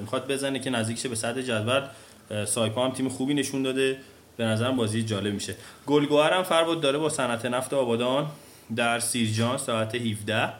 می‌خواد 0.00 0.32
بزنه 0.32 0.58
که 0.58 0.70
نزدیک 0.70 0.98
شه 0.98 1.08
به 1.08 1.14
صدر 1.14 1.42
جدول. 1.42 1.82
سایپا 2.46 2.84
هم 2.84 2.92
تیم 2.92 3.08
خوبی 3.08 3.34
نشون 3.34 3.62
داده. 3.62 3.96
به 4.36 4.44
نظرم 4.44 4.76
بازی 4.76 5.02
جالب 5.02 5.34
میشه. 5.34 5.54
گلگوهر 5.86 6.32
هم 6.32 6.42
فرباد 6.42 6.80
داره 6.80 6.98
با 6.98 7.08
صنعت 7.08 7.46
نفت 7.46 7.74
آبادان 7.74 8.26
در 8.76 9.00
سیرجان 9.00 9.58
ساعت 9.58 9.94
17 9.94 10.52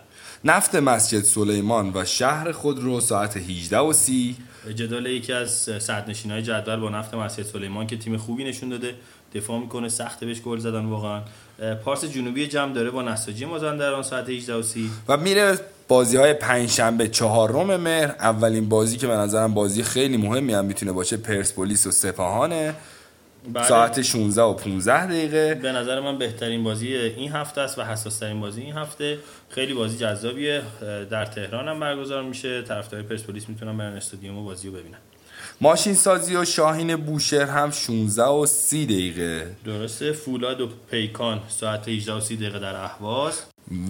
نفت 0.44 0.74
مسجد 0.74 1.20
سلیمان 1.20 1.92
و 1.94 2.04
شهر 2.04 2.52
خود 2.52 2.82
رو 2.82 3.00
ساعت 3.00 3.36
18 3.36 3.78
و 3.78 3.92
30 3.92 4.36
جدال 4.72 5.06
یکی 5.06 5.32
از 5.32 5.50
صدرنشین 5.50 6.30
های 6.30 6.42
جدول 6.42 6.76
با 6.76 6.90
نفت 6.90 7.14
مسجد 7.14 7.42
سلیمان 7.42 7.86
که 7.86 7.96
تیم 7.96 8.16
خوبی 8.16 8.44
نشون 8.44 8.68
داده. 8.68 8.94
دفاع 9.34 9.60
می‌کنه 9.60 9.88
سخت 9.88 10.24
بهش 10.24 10.40
گل 10.40 10.58
زدن 10.58 10.84
واقعا. 10.84 11.20
پارس 11.84 12.04
جنوبی 12.04 12.46
جمع 12.46 12.72
داره 12.72 12.90
با 12.90 13.02
نساجی 13.02 13.44
مازندران 13.44 14.02
ساعت 14.02 14.28
18 14.28 14.54
و 14.54 14.62
30 14.62 14.90
و 15.08 15.16
میره 15.16 15.58
بازی 15.88 16.16
های 16.16 16.34
پنجشنبه 16.34 17.08
چهارم 17.08 17.76
مهر. 17.76 18.14
اولین 18.20 18.68
بازی 18.68 18.96
که 18.96 19.06
به 19.06 19.12
نظرم 19.12 19.54
بازی 19.54 19.82
خیلی 19.82 20.16
مهمی 20.16 20.54
هم 20.54 20.64
می‌تونه 20.64 20.92
باشه 20.92 21.16
پرسپولیس 21.16 21.86
و 21.86 21.90
سپاهانه. 21.90 22.74
بله. 23.52 23.68
ساعت 23.68 24.02
16 24.02 24.42
و 24.42 24.52
15 24.52 25.06
دقیقه. 25.06 25.54
به 25.54 25.72
نظر 25.72 26.00
من 26.00 26.18
بهترین 26.18 26.64
بازی 26.64 26.96
این 26.96 27.32
هفته 27.32 27.60
است 27.60 27.78
و 27.78 27.82
حساس 27.82 28.18
ترین 28.18 28.40
بازی 28.40 28.62
این 28.62 28.76
هفته. 28.76 29.18
خیلی 29.48 29.74
بازی 29.74 29.98
جذابیه. 29.98 30.62
در 31.10 31.24
تهران 31.24 31.68
هم 31.68 31.80
برگزار 31.80 32.22
میشه. 32.22 32.62
طرفدار 32.62 33.02
پرسپولیس 33.02 33.48
می‌تونن 33.48 33.76
برن 33.76 33.96
استادیوم 33.96 34.38
و 34.38 34.44
بازی 34.44 34.68
رو 34.68 34.74
ببینن. 34.74 34.98
ماشین 35.60 35.94
سازی 35.94 36.36
و 36.36 36.44
شاهین 36.44 36.96
بوشهر 36.96 37.44
هم 37.46 37.70
16 37.70 38.22
و 38.22 38.46
30 38.46 38.86
دقیقه. 38.86 39.50
درسته. 39.64 40.12
فولاد 40.12 40.60
و 40.60 40.68
پیکان 40.90 41.40
ساعت 41.48 41.88
18 41.88 42.12
و 42.12 42.20
30 42.20 42.36
دقیقه 42.36 42.58
در 42.58 42.76
اهواز. 42.76 43.42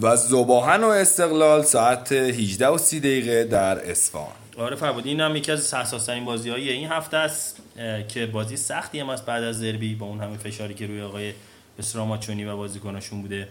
و 0.02 0.16
زباهن 0.16 0.84
و 0.84 0.88
استقلال 0.88 1.62
ساعت 1.62 2.12
18 2.12 2.68
و 2.68 2.78
30 2.78 3.00
دقیقه 3.00 3.44
در 3.44 3.90
اصفهان. 3.90 4.32
آره 4.58 4.76
فربودی 4.76 5.08
این 5.08 5.20
هم 5.20 5.36
یکی 5.36 5.52
از 5.52 5.74
حساس‌ترین 5.74 6.24
بازی‌های 6.24 6.70
این 6.70 6.88
هفته 6.88 7.16
است. 7.16 7.62
که 8.08 8.26
بازی 8.26 8.56
سختی 8.56 9.00
هم 9.00 9.08
است 9.08 9.26
بعد 9.26 9.44
از 9.44 9.62
دربی 9.62 9.94
با 9.94 10.06
اون 10.06 10.20
همه 10.20 10.36
فشاری 10.36 10.74
که 10.74 10.86
روی 10.86 11.02
آقای 11.02 11.32
اسراماچونی 11.78 12.44
و 12.44 12.56
بازیکناشون 12.56 13.22
بوده. 13.22 13.48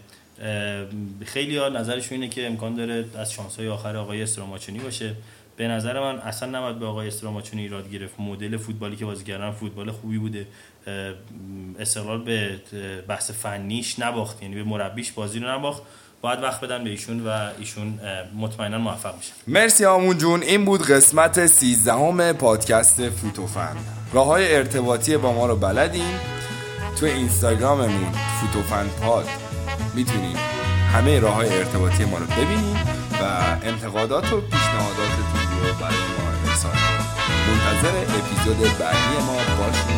خیلی 1.24 1.56
ها 1.56 1.68
نظرشون 1.68 2.20
اینه 2.20 2.34
که 2.34 2.46
امکان 2.46 2.74
داره 2.74 3.04
از 3.18 3.32
شانس‌های 3.32 3.68
آخر 3.68 3.96
آقای 3.96 4.22
استراماچونی 4.22 4.78
باشه. 4.78 5.14
به 5.56 5.68
نظر 5.68 6.00
من 6.00 6.18
اصلا 6.18 6.58
نباید 6.58 6.78
به 6.78 6.86
آقای 6.86 7.08
استراماچونی 7.08 7.62
ایراد 7.62 7.90
گرفت. 7.90 8.20
مدل 8.20 8.56
فوتبالی 8.56 8.96
که 8.96 9.04
بازی 9.04 9.24
کردن 9.24 9.50
فوتبال 9.50 9.90
خوبی 9.90 10.18
بوده. 10.18 10.46
استقلال 11.78 12.24
به 12.24 12.60
بحث 13.08 13.30
فنیش 13.30 13.98
نباخت 13.98 14.42
یعنی 14.42 14.54
به 14.54 14.64
مربیش 14.64 15.12
بازی 15.12 15.38
رو 15.38 15.48
نباخت. 15.48 15.82
باید 16.20 16.42
وقت 16.42 16.60
بدن 16.60 16.84
به 16.84 16.90
ایشون 16.90 17.26
و 17.26 17.50
ایشون 17.58 18.00
مطمئنا 18.36 18.78
موفق 18.78 19.16
میشن 19.16 19.32
مرسی 19.46 19.84
آمون 19.84 20.18
جون. 20.18 20.42
این 20.42 20.64
بود 20.64 20.82
قسمت 20.82 21.46
13 21.46 22.32
پادکست 22.32 23.10
فوتوفن. 23.10 23.76
راه 24.12 24.26
های 24.26 24.56
ارتباطی 24.56 25.16
با 25.16 25.32
ما 25.32 25.46
رو 25.46 25.56
بلدین 25.56 26.14
تو 27.00 27.06
اینستاگراممون 27.06 28.12
فوتوفن 28.40 28.88
پاد 28.88 29.28
می‌تونین 29.94 30.36
همه 30.92 31.20
راه 31.20 31.34
های 31.34 31.58
ارتباطی 31.58 32.04
ما 32.04 32.18
رو 32.18 32.26
ببینین 32.26 32.76
و 33.20 33.24
انتقادات 33.62 34.32
و 34.32 34.40
پیشنهاداتتون 34.40 35.40
رو 35.62 35.74
برای 35.80 36.06
ما 36.18 36.50
ارسال 36.50 36.70
منتظر 37.48 37.96
اپیزود 37.98 38.78
بعدی 38.78 39.16
ما 39.26 39.36
باشین. 39.58 39.95